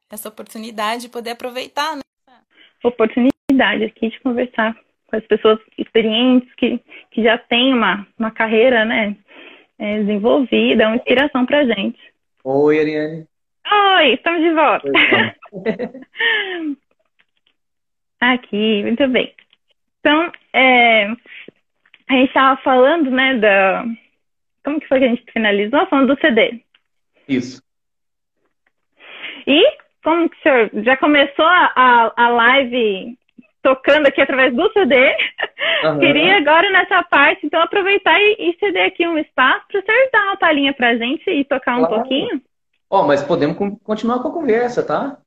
[0.09, 2.01] essa oportunidade de poder aproveitar, né?
[2.83, 6.79] Oportunidade aqui de conversar com as pessoas experientes que,
[7.11, 9.17] que já têm uma, uma carreira, né?
[9.79, 11.99] É, desenvolvida, é uma inspiração pra gente.
[12.43, 13.27] Oi, Ariane.
[13.69, 14.91] Oi, estamos de volta.
[18.19, 19.33] Aqui, muito bem.
[19.99, 21.05] Então, é,
[22.09, 23.85] a gente estava falando, né, da.
[24.63, 25.85] Como que foi que a gente finalizou?
[25.87, 26.61] Falando do CD.
[27.27, 27.61] Isso.
[29.45, 33.17] E como que o senhor já começou a, a live
[33.61, 34.95] tocando aqui através do CD?
[35.83, 35.99] Uhum.
[35.99, 40.09] Queria agora nessa parte, então, aproveitar e, e ceder aqui um espaço para o senhor
[40.11, 41.95] dar uma palhinha para a gente e tocar um claro.
[41.95, 42.41] pouquinho.
[42.89, 45.17] Ó, oh, mas podemos continuar com a conversa, tá?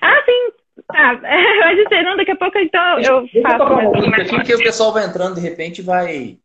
[0.00, 0.52] Ah, sim.
[0.86, 2.02] Pode ser.
[2.02, 3.62] Não, daqui a pouco então deixa, eu deixa faço.
[3.62, 6.38] Eu aqui, porque o pessoal vai entrando de repente e vai...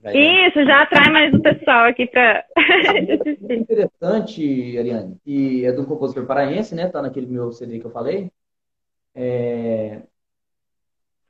[0.00, 0.16] vai...
[0.16, 2.44] Isso, já atrai mais o pessoal aqui para
[3.48, 6.88] É interessante, Ariane, e é do compositor paraense, né?
[6.88, 8.30] Tá naquele meu CD que eu falei.
[9.14, 10.02] É...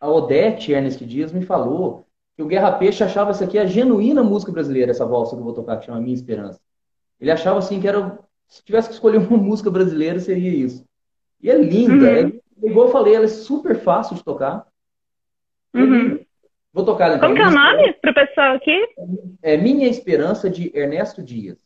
[0.01, 4.23] A Odete Ernest Dias me falou que o Guerra Peixe achava isso aqui a genuína
[4.23, 6.61] música brasileira, essa valsa que eu vou tocar, que chama Minha Esperança.
[7.23, 8.19] Ele achava assim que era.
[8.49, 10.85] Se tivesse que escolher uma música brasileira, seria isso.
[11.41, 12.41] E é linda, uhum.
[12.61, 14.67] é igual eu falei, ela é super fácil de tocar.
[15.73, 16.19] Uhum.
[16.73, 17.29] Vou tocar ela então.
[17.29, 18.89] Como que é o nome pro pessoal aqui?
[19.43, 21.59] É Minha Esperança, de Ernesto Dias.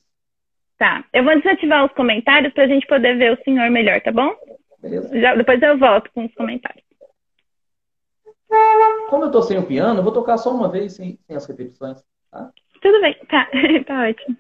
[0.78, 1.04] Tá.
[1.12, 4.34] Eu vou desativar os comentários pra gente poder ver o senhor melhor, tá bom?
[4.78, 5.18] Beleza.
[5.18, 6.84] Já, depois eu volto com os comentários.
[9.08, 11.46] Como eu tô sem o piano, eu vou tocar só uma vez, sem, sem as
[11.46, 12.02] repetições.
[12.30, 12.50] Tá?
[12.80, 13.48] Tudo bem, tá,
[13.86, 14.36] tá ótimo.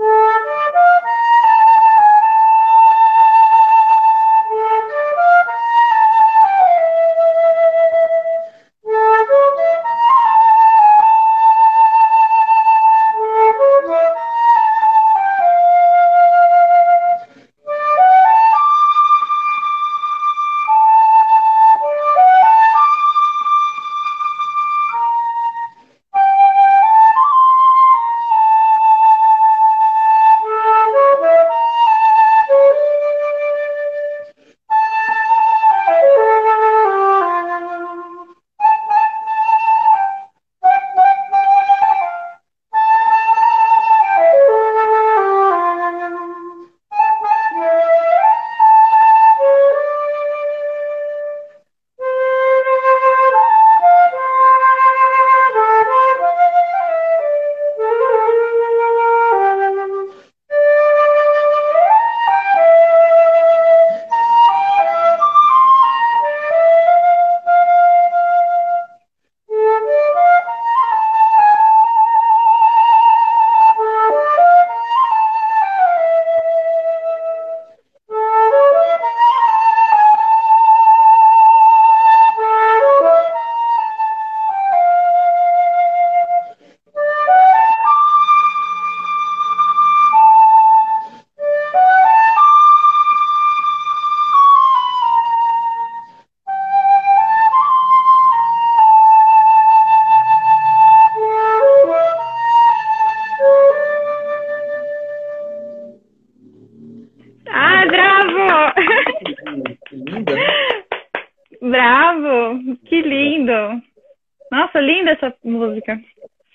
[0.00, 1.39] Thank you.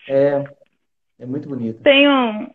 [0.08, 0.44] É,
[1.20, 1.82] é muito bonita.
[1.84, 2.48] Tem um,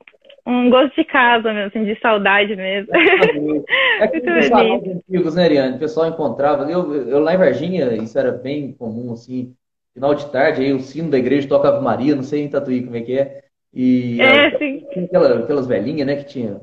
[0.47, 2.89] um gosto de casa mesmo, assim, de saudade mesmo.
[2.95, 5.05] É que salões bonito.
[5.09, 5.77] antigos, né, Ariane?
[5.77, 6.71] O pessoal encontrava.
[6.71, 9.55] Eu, eu lá em Varginha, isso era bem comum, assim.
[9.95, 12.85] Final de tarde, aí o sino da igreja toca Ave Maria, não sei em Tatuí
[12.85, 13.43] como é que é.
[13.75, 14.87] E É, sim.
[14.93, 16.61] tinha aquela- aquelas velhinhas, né, que tinha,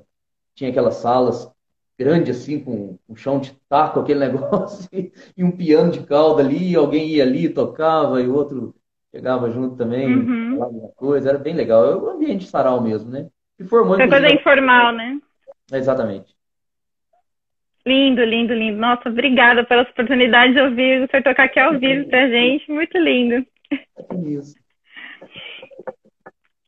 [0.56, 1.50] tinha aquelas salas
[2.00, 6.72] grandes, assim, com um chão de taco, aquele negócio, e, um piano de cauda ali,
[6.72, 8.76] e alguém ia ali, tocava, e o outro
[9.18, 10.50] chegava junto também, Uhum.
[10.52, 11.30] falava alguma coisa.
[11.30, 11.84] Era bem legal.
[11.86, 13.28] É o ambiente de sarau mesmo, né?
[13.60, 15.20] E formou, Foi coisa informal, né?
[15.74, 16.36] Exatamente.
[17.86, 18.78] Lindo, lindo, lindo.
[18.78, 22.70] Nossa, obrigada pela oportunidade de ouvir o senhor tocar aqui ao vivo pra gente.
[22.72, 23.46] Muito lindo.
[23.72, 24.56] É isso.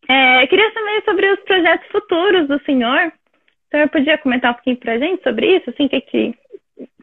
[0.10, 3.08] É, queria saber sobre os projetos futuros do senhor.
[3.08, 5.70] O senhor podia comentar um pouquinho pra gente sobre isso?
[5.70, 6.34] Assim, o que, que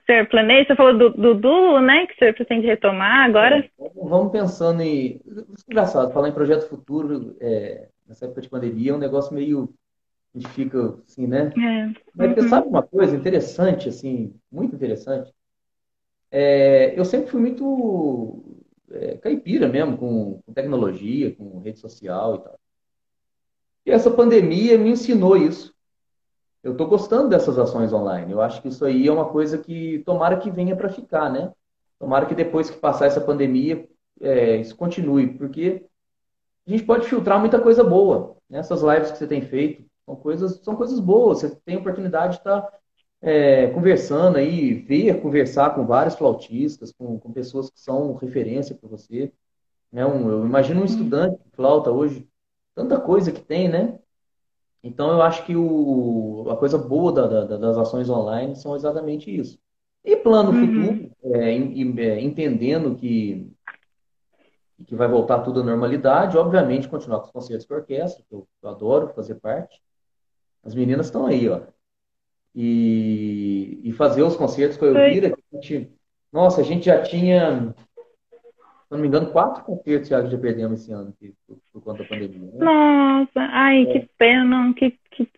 [0.07, 0.69] senhor planeja?
[0.69, 2.07] Você falou do, duo, né?
[2.07, 3.69] Que o senhor pretende retomar agora.
[3.95, 5.21] Vamos pensando em.
[5.69, 9.75] Engraçado, falar em projeto futuro, é, nessa época de pandemia, é um negócio meio.
[10.35, 11.53] A gente fica assim, né?
[11.57, 12.01] É.
[12.15, 12.49] Mas você Uhum.
[12.49, 15.33] sabe uma coisa interessante, assim, muito interessante?
[16.31, 18.45] É, eu sempre fui muito
[18.91, 22.61] é, caipira mesmo, com, com tecnologia, com rede social e tal.
[23.87, 25.76] E essa pandemia me ensinou isso.
[26.67, 28.33] Eu estou gostando dessas ações online.
[28.33, 31.53] Eu acho que isso aí é uma coisa que tomara que venha para ficar, né?
[31.97, 33.89] Tomara que depois que passar essa pandemia,
[34.21, 35.87] é, isso continue, porque
[36.67, 38.37] a gente pode filtrar muita coisa boa.
[38.51, 41.39] Nessas lives que você tem feito, são coisas, são coisas boas.
[41.39, 42.69] Você tem a oportunidade de estar
[43.23, 48.89] é, conversando aí, ver, conversar com vários flautistas, com, com pessoas que são referência para
[48.89, 49.33] você.
[49.93, 50.05] Né?
[50.05, 52.29] Um, eu imagino um estudante de flauta hoje,
[52.75, 54.01] tanta coisa que tem, né?
[54.83, 59.35] Então eu acho que o, a coisa boa da- da- das ações online são exatamente
[59.35, 59.59] isso.
[60.05, 60.61] E plano Uhum.
[60.61, 63.51] futuro, é, é, entendendo que,
[64.87, 68.47] que vai voltar tudo à normalidade, obviamente continuar com os concertos com orquestra, que eu,
[68.63, 69.81] eu adoro fazer parte.
[70.63, 71.61] As meninas estão aí, ó.
[72.55, 75.93] E, e fazer os concertos com a Elvira, que a gente,
[76.33, 77.75] nossa, a gente já tinha,
[78.91, 81.13] não me engano, quatro concertos já já perdemos esse ano
[81.47, 82.65] por, por conta da pandemia, né?
[82.65, 83.93] Nossa, ai, É.
[83.93, 85.29] que pena, que, que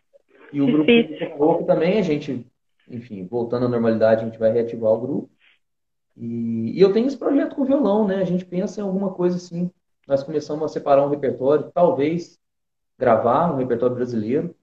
[0.52, 1.36] E o grupo Difícil.
[1.36, 2.46] Boca também, a gente,
[2.88, 5.30] enfim, voltando à normalidade, a gente vai reativar o grupo.
[6.16, 8.16] E, e eu tenho esse projeto com violão, né?
[8.16, 9.70] A gente pensa em alguma coisa assim.
[10.06, 12.38] Nós começamos a separar um repertório, talvez
[12.98, 14.54] gravar um repertório brasileiro.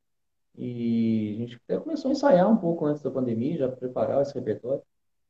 [0.58, 4.34] E a gente até começou a ensaiar um pouco antes da pandemia, já preparar esse
[4.34, 4.82] repertório.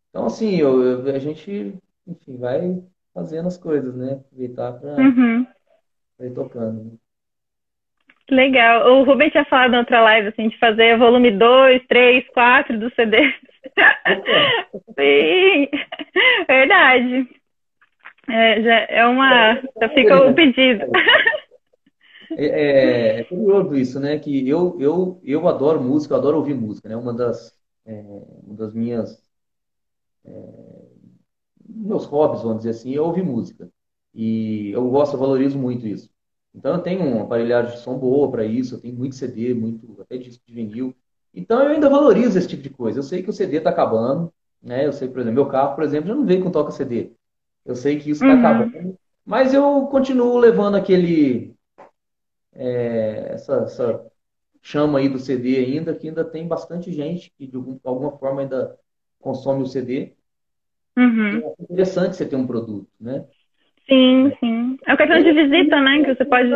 [0.09, 1.75] Então, assim, eu, eu, a gente,
[2.07, 2.81] enfim, vai
[3.15, 4.21] fazendo as coisas, né?
[4.25, 5.47] Aproveitar para Uhum.
[6.19, 6.83] ir tocando.
[6.83, 6.91] né?
[8.29, 8.91] Legal.
[8.91, 12.93] O Rubem tinha falado na outra live, assim, de fazer volume 2, 3, 4 do
[12.93, 13.17] CD.
[14.99, 15.67] Sim,
[16.47, 17.27] verdade.
[18.27, 19.55] É, já é uma.
[19.79, 20.85] Já fica o pedido.
[22.37, 24.17] É, é- é curioso isso, né?
[24.19, 26.95] Que eu, eu, eu adoro música, eu adoro ouvir música, né?
[26.95, 27.55] Uma das,
[27.85, 28.01] é,
[28.43, 29.21] uma das minhas,
[30.25, 30.31] é,
[31.67, 33.69] meus hobbies, vamos dizer assim, é ouvir música.
[34.13, 36.09] E eu gosto, eu valorizo muito isso.
[36.53, 39.99] Então eu tenho uma aparelhagem de som boa para isso, eu tenho muito CD, muito,
[40.01, 40.95] até disco de vinil.
[41.33, 42.99] Então eu ainda valorizo esse tipo de coisa.
[42.99, 44.85] Eu sei que o CD está acabando, né?
[44.85, 47.11] Eu sei, por exemplo, meu carro, por exemplo, já não veio com toca CD.
[47.65, 48.35] Eu sei que isso está Uhum.
[48.35, 51.55] acabando, mas eu continuo levando aquele
[52.53, 54.11] é, essa, essa
[54.61, 58.41] chama aí do CD ainda, que ainda tem bastante gente que de algum- alguma forma
[58.41, 58.79] ainda
[59.19, 60.15] consome o CD.
[60.97, 61.53] Uhum.
[61.59, 63.25] É interessante você ter um produto, né?
[63.87, 64.77] Sim, sim.
[64.85, 66.03] É o cartão de visita, né?
[66.03, 66.49] Que você pode.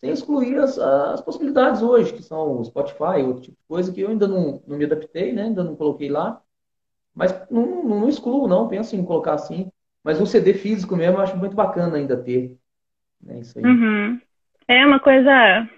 [0.00, 4.00] Sem excluir as, as possibilidades hoje, que são o Spotify, outro tipo de coisa que
[4.00, 5.44] eu ainda não, não me adaptei, né?
[5.44, 6.40] Ainda não coloquei lá.
[7.14, 8.68] Mas não, não, não excluo, não.
[8.68, 9.70] Penso em colocar assim.
[10.04, 12.56] Mas o CD físico mesmo eu acho muito bacana ainda ter.
[13.20, 13.40] Né?
[13.40, 13.64] Isso aí.
[13.64, 14.20] Uhum.
[14.68, 15.68] É uma coisa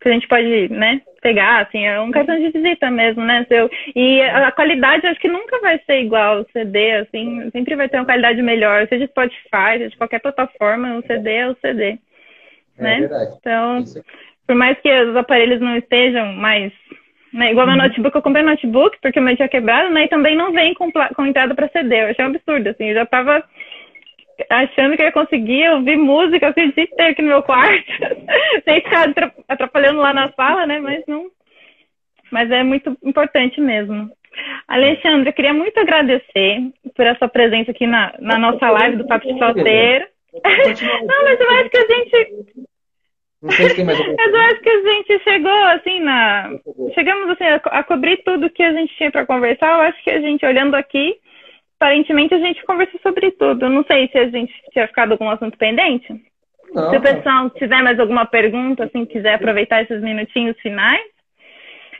[0.00, 3.70] que a gente pode, né, pegar, assim, é um cartão de visita mesmo, né, seu.
[3.94, 7.98] E a qualidade acho que nunca vai ser igual ao CD, assim, sempre vai ter
[7.98, 11.98] uma qualidade melhor, seja Spotify, seja de qualquer plataforma, o CD é o CD,
[12.78, 13.08] É né?
[13.38, 14.02] Então, aí.
[14.46, 16.72] por mais que os aparelhos não estejam mais,
[17.34, 20.34] né, igual meu notebook, eu comprei notebook porque o meu tinha quebrado, né, e também
[20.34, 23.44] não vem com, com entrada para CD, eu achei um absurdo, assim, eu já tava
[24.48, 27.84] achando que eu ia conseguir ouvir música assim, o dia inteiro aqui no meu quarto,
[28.64, 31.30] sem ficar atra- atrapalhando lá na sala, né, mas não,
[32.30, 34.10] mas é muito importante mesmo.
[34.68, 36.60] Alexandre, eu queria muito agradecer
[36.94, 40.06] por essa presença aqui na, na nossa live do Papo de Solteiro.
[40.32, 42.62] Não, mas eu acho que a gente
[43.42, 46.50] Não sei se tem mais mas eu acho que a gente chegou assim na.
[46.94, 49.72] Chegamos assim, a cobrir tudo que a gente tinha para conversar.
[49.72, 51.16] Eu acho que a gente, olhando aqui,
[51.80, 53.68] aparentemente a gente conversou sobre tudo.
[53.70, 56.12] Não sei se a gente tinha ficado algum assunto pendente.
[56.74, 61.02] Não, Se o pessoal tiver mais alguma pergunta, assim, quiser aproveitar esses minutinhos finais.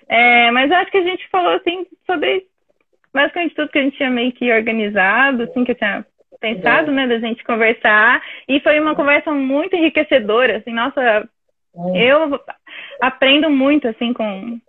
[0.07, 2.45] É, mas eu acho que a gente falou assim sobre
[3.13, 6.05] basicamente tudo que a gente tinha meio que organizado, assim, que eu tinha
[6.41, 8.23] pensado, né, da gente conversar.
[8.47, 11.29] E foi uma conversa muito enriquecedora, assim, nossa,
[11.95, 12.41] eu
[13.01, 14.61] aprendo muito, assim, com,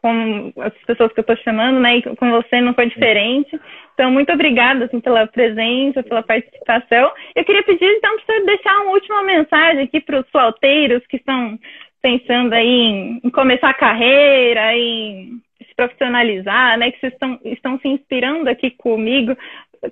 [0.00, 1.98] com as pessoas que eu tô chamando, né?
[1.98, 3.60] E com você não foi diferente.
[3.94, 7.12] Então, muito obrigada, assim, pela presença, pela participação.
[7.34, 11.16] Eu queria pedir, então, para você deixar uma última mensagem aqui para os flauteiros que
[11.16, 11.58] estão
[12.00, 16.90] pensando aí em, em começar a carreira, em se profissionalizar, né?
[16.90, 19.36] Que vocês estão, estão se inspirando aqui comigo,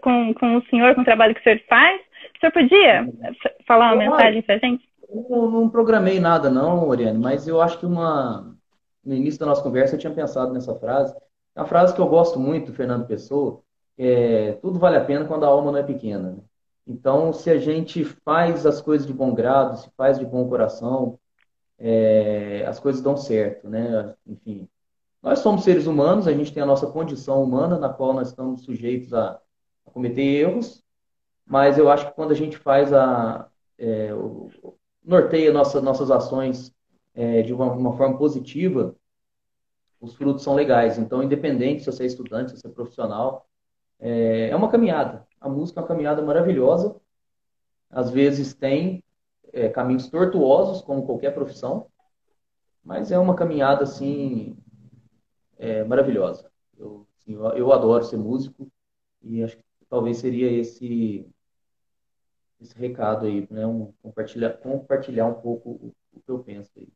[0.01, 2.01] com, com o senhor, com o trabalho que o senhor faz.
[2.37, 3.07] O senhor podia
[3.67, 4.89] falar uma mensagem para a gente?
[5.13, 8.55] Não, não programei nada, não, Oriane, mas eu acho que uma.
[9.09, 11.15] No início da nossa conversa eu tinha pensado nessa frase.
[11.55, 13.63] É uma frase que eu gosto muito do Fernando Pessoa,
[13.99, 16.33] é tudo vale a pena quando a alma não é pequena.
[16.33, 16.39] né?
[16.87, 21.19] Então, se a gente faz as coisas de bom grado, se faz de bom coração,
[21.79, 24.15] é, as coisas dão certo, né?
[24.27, 24.69] Enfim,
[25.23, 28.63] nós somos seres humanos, a gente tem a nossa condição humana, na qual nós estamos
[28.65, 29.41] sujeitos a,
[29.87, 30.83] a cometer erros,
[31.47, 33.49] mas eu acho que quando a gente faz a,
[33.79, 34.51] é, o-
[35.05, 36.73] norteia nossa, nossas ações
[37.15, 38.95] é, de uma, uma forma positiva,
[40.01, 40.99] os frutos são legais.
[40.99, 43.49] Então, independente se você é estudante, se você é profissional,
[43.99, 45.27] é, é uma caminhada.
[45.41, 46.97] A música é uma caminhada maravilhosa.
[47.91, 49.03] Às vezes tem
[49.53, 51.87] é, caminhos tortuosos, como qualquer profissão,
[52.85, 54.57] mas é uma caminhada assim
[55.59, 56.51] é, maravilhosa.
[56.77, 58.71] Eu, assim, eu, eu adoro ser músico
[59.23, 61.27] e acho que talvez seria esse
[62.61, 63.67] esse recado aí, né?
[63.67, 66.89] Um, compartilhar, compartilhar um pouco o, o que eu penso aí.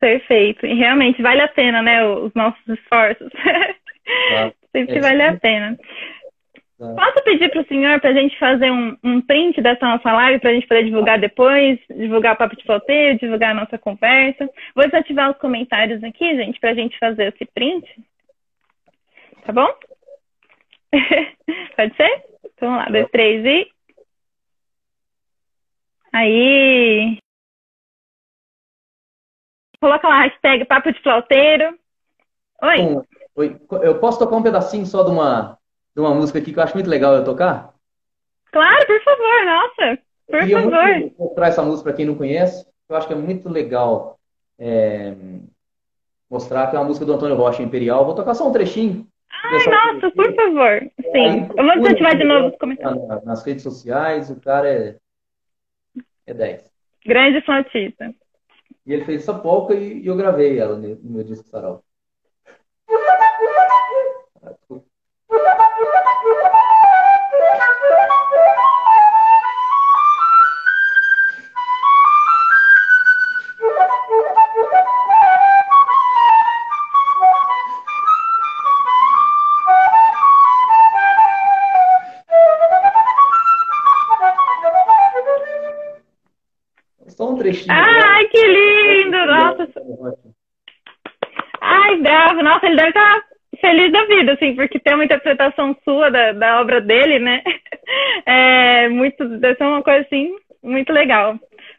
[0.00, 0.64] Perfeito.
[0.66, 2.04] E realmente vale a pena, né?
[2.04, 3.30] Os nossos esforços.
[3.32, 4.52] Tá?
[4.72, 5.00] Sempre É.
[5.00, 5.78] vale a pena.
[6.78, 10.38] Posso pedir para o senhor para a gente fazer um, um print dessa nossa live
[10.38, 14.48] para a gente poder divulgar depois, divulgar o papo de solteiro, divulgar a nossa conversa?
[14.76, 17.84] Vou desativar os comentários aqui, gente, para a gente fazer esse print.
[19.44, 19.66] Tá bom?
[21.76, 22.22] Pode ser?
[22.44, 23.68] Então, vamos lá, dois, três e.
[26.12, 27.18] Aí.
[29.80, 31.78] Coloca lá a hashtag papo de flauteiro.
[32.62, 32.76] Oi.
[32.78, 33.02] Bom,
[33.36, 35.56] oi, eu posso tocar um pedacinho só de uma,
[35.94, 37.72] de uma música aqui que eu acho muito legal eu tocar?
[38.50, 39.98] Claro, por favor, nossa.
[40.26, 41.12] Por E eu vou favor.
[41.18, 42.66] mostrar essa música para quem não conhece.
[42.88, 44.18] Eu acho que é muito legal
[44.58, 45.14] é,
[46.30, 48.04] mostrar que é uma música do Antônio Rocha Imperial.
[48.04, 49.06] Vou tocar só um trechinho.
[49.30, 50.80] Ai, nossa, por favor.
[51.12, 51.48] sim.
[51.56, 53.24] Eu vou incentivar de novo os comentários.
[53.24, 54.96] Nas redes sociais, o cara é,
[56.26, 56.68] é 10.
[57.06, 58.12] Grande flautista.
[58.88, 61.84] E ele fez essa polca e, eu gravei ela no meu disco Sarau.
[92.68, 93.24] Ele deve estar
[93.60, 97.42] feliz da vida, assim, porque tem uma interpretação sua da, da obra dele, né?
[98.26, 101.38] É muito, deve ser uma coisa, assim, muito legal.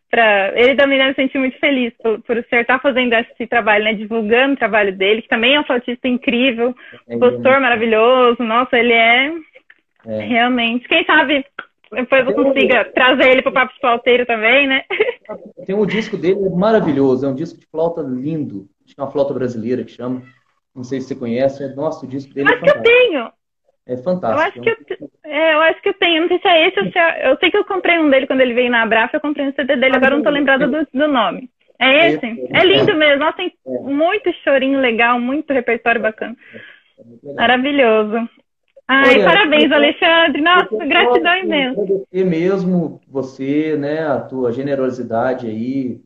[0.09, 3.45] Pra, ele também deve se sentir muito feliz por, por o senhor estar fazendo esse
[3.45, 3.93] trabalho, né?
[3.93, 6.75] Divulgando o trabalho dele, que também é um flautista incrível,
[7.07, 8.41] é, postor maravilhoso.
[8.41, 9.31] Nossa, ele é,
[10.07, 10.87] é, realmente.
[10.87, 11.45] Quem sabe
[11.91, 14.83] depois eu consiga trazer ele para o Papo de Flauteiro também, né?
[15.65, 18.67] Tem um disco dele é maravilhoso, é um disco de flauta lindo.
[18.85, 20.21] Acho que é uma flauta brasileira que chama.
[20.75, 21.63] Não sei se você conhece.
[21.63, 23.31] É, nossa, o disco dele é acho é que eu tenho.
[23.85, 24.39] É fantástico.
[24.39, 26.21] Eu acho, que eu, é, eu acho que eu tenho.
[26.21, 27.31] Não sei se é esse ou se é...
[27.31, 29.17] Eu sei que eu comprei um dele quando ele veio na Abrafa.
[29.17, 29.95] Eu comprei um CD dele.
[29.95, 31.49] Agora não tô lembrada do, do nome.
[31.79, 32.25] É esse?
[32.53, 33.23] É lindo mesmo.
[33.23, 36.35] Nossa, tem muito chorinho legal, muito repertório bacana.
[37.35, 38.29] Maravilhoso.
[38.91, 40.41] Ai, Olha, parabéns, Alexandre.
[40.41, 41.81] Nossa, gratidão imensa.
[41.81, 46.01] Agradecer mesmo você, né, a tua generosidade aí,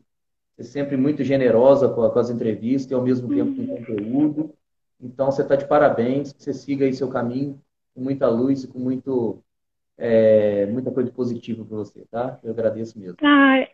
[0.55, 4.53] ser sempre muito generosa com, com as entrevistas e ao mesmo tempo com conteúdo.
[5.01, 7.59] Então, você está de parabéns, que você siga aí seu caminho
[7.93, 9.43] com muita luz e com muito,
[9.97, 12.39] é, muita coisa positiva para você, tá?
[12.43, 13.17] Eu agradeço mesmo.
[13.21, 13.67] Ai,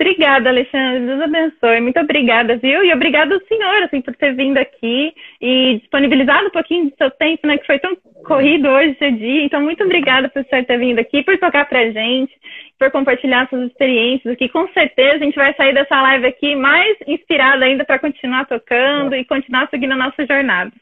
[0.00, 1.04] Obrigada, Alexandre.
[1.04, 1.80] Deus abençoe.
[1.82, 2.82] Muito obrigada, viu?
[2.82, 7.10] E obrigada ao senhor, assim, por ter vindo aqui e disponibilizado um pouquinho do seu
[7.10, 7.58] tempo, né?
[7.58, 7.94] Que foi tão
[8.24, 9.44] corrido hoje, esse dia.
[9.44, 12.32] Então, muito obrigada por você ter vindo aqui, por tocar pra gente,
[12.78, 14.48] por compartilhar suas experiências aqui.
[14.48, 19.14] Com certeza a gente vai sair dessa live aqui mais inspirada ainda para continuar tocando
[19.14, 20.72] e continuar seguindo a nossa jornada.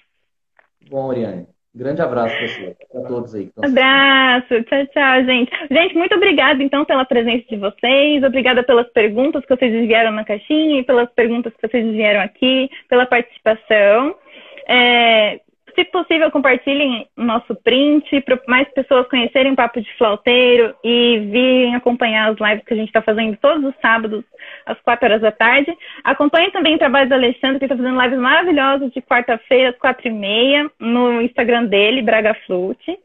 [0.88, 1.57] Bom, Oriane.
[1.78, 3.50] Grande abraço você, para todos aí.
[3.62, 5.52] Abraço, tchau, tchau, gente.
[5.70, 10.24] Gente, muito obrigada então pela presença de vocês, obrigada pelas perguntas que vocês enviaram na
[10.24, 14.16] caixinha e pelas perguntas que vocês enviaram aqui, pela participação.
[14.66, 15.40] É,
[15.78, 21.76] se possível, compartilhem nosso print para mais pessoas conhecerem o Papo de Flauteiro e virem
[21.76, 24.24] acompanhar as lives que a gente está fazendo todos os sábados,
[24.66, 25.72] às 4 horas da tarde.
[26.02, 30.08] Acompanhem também o trabalho do Alexandre, que está fazendo lives maravilhosas de quarta-feira, às 4
[30.08, 32.98] e meia, no Instagram dele, Braga Flute.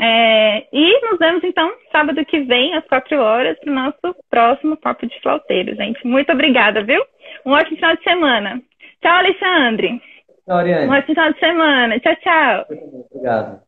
[0.00, 4.76] É, e nos vemos, então, sábado que vem, às 4 horas, para o nosso próximo
[4.78, 6.06] Papo de Flauteiro, gente.
[6.06, 7.02] Muito obrigada, viu?
[7.44, 8.62] Um ótimo final de semana.
[9.02, 10.00] Tchau, Alexandre!
[10.48, 10.88] Tchau.
[10.88, 12.00] Um ótimo final de semana.
[12.00, 12.66] Tchau, tchau.
[13.10, 13.67] Obrigado.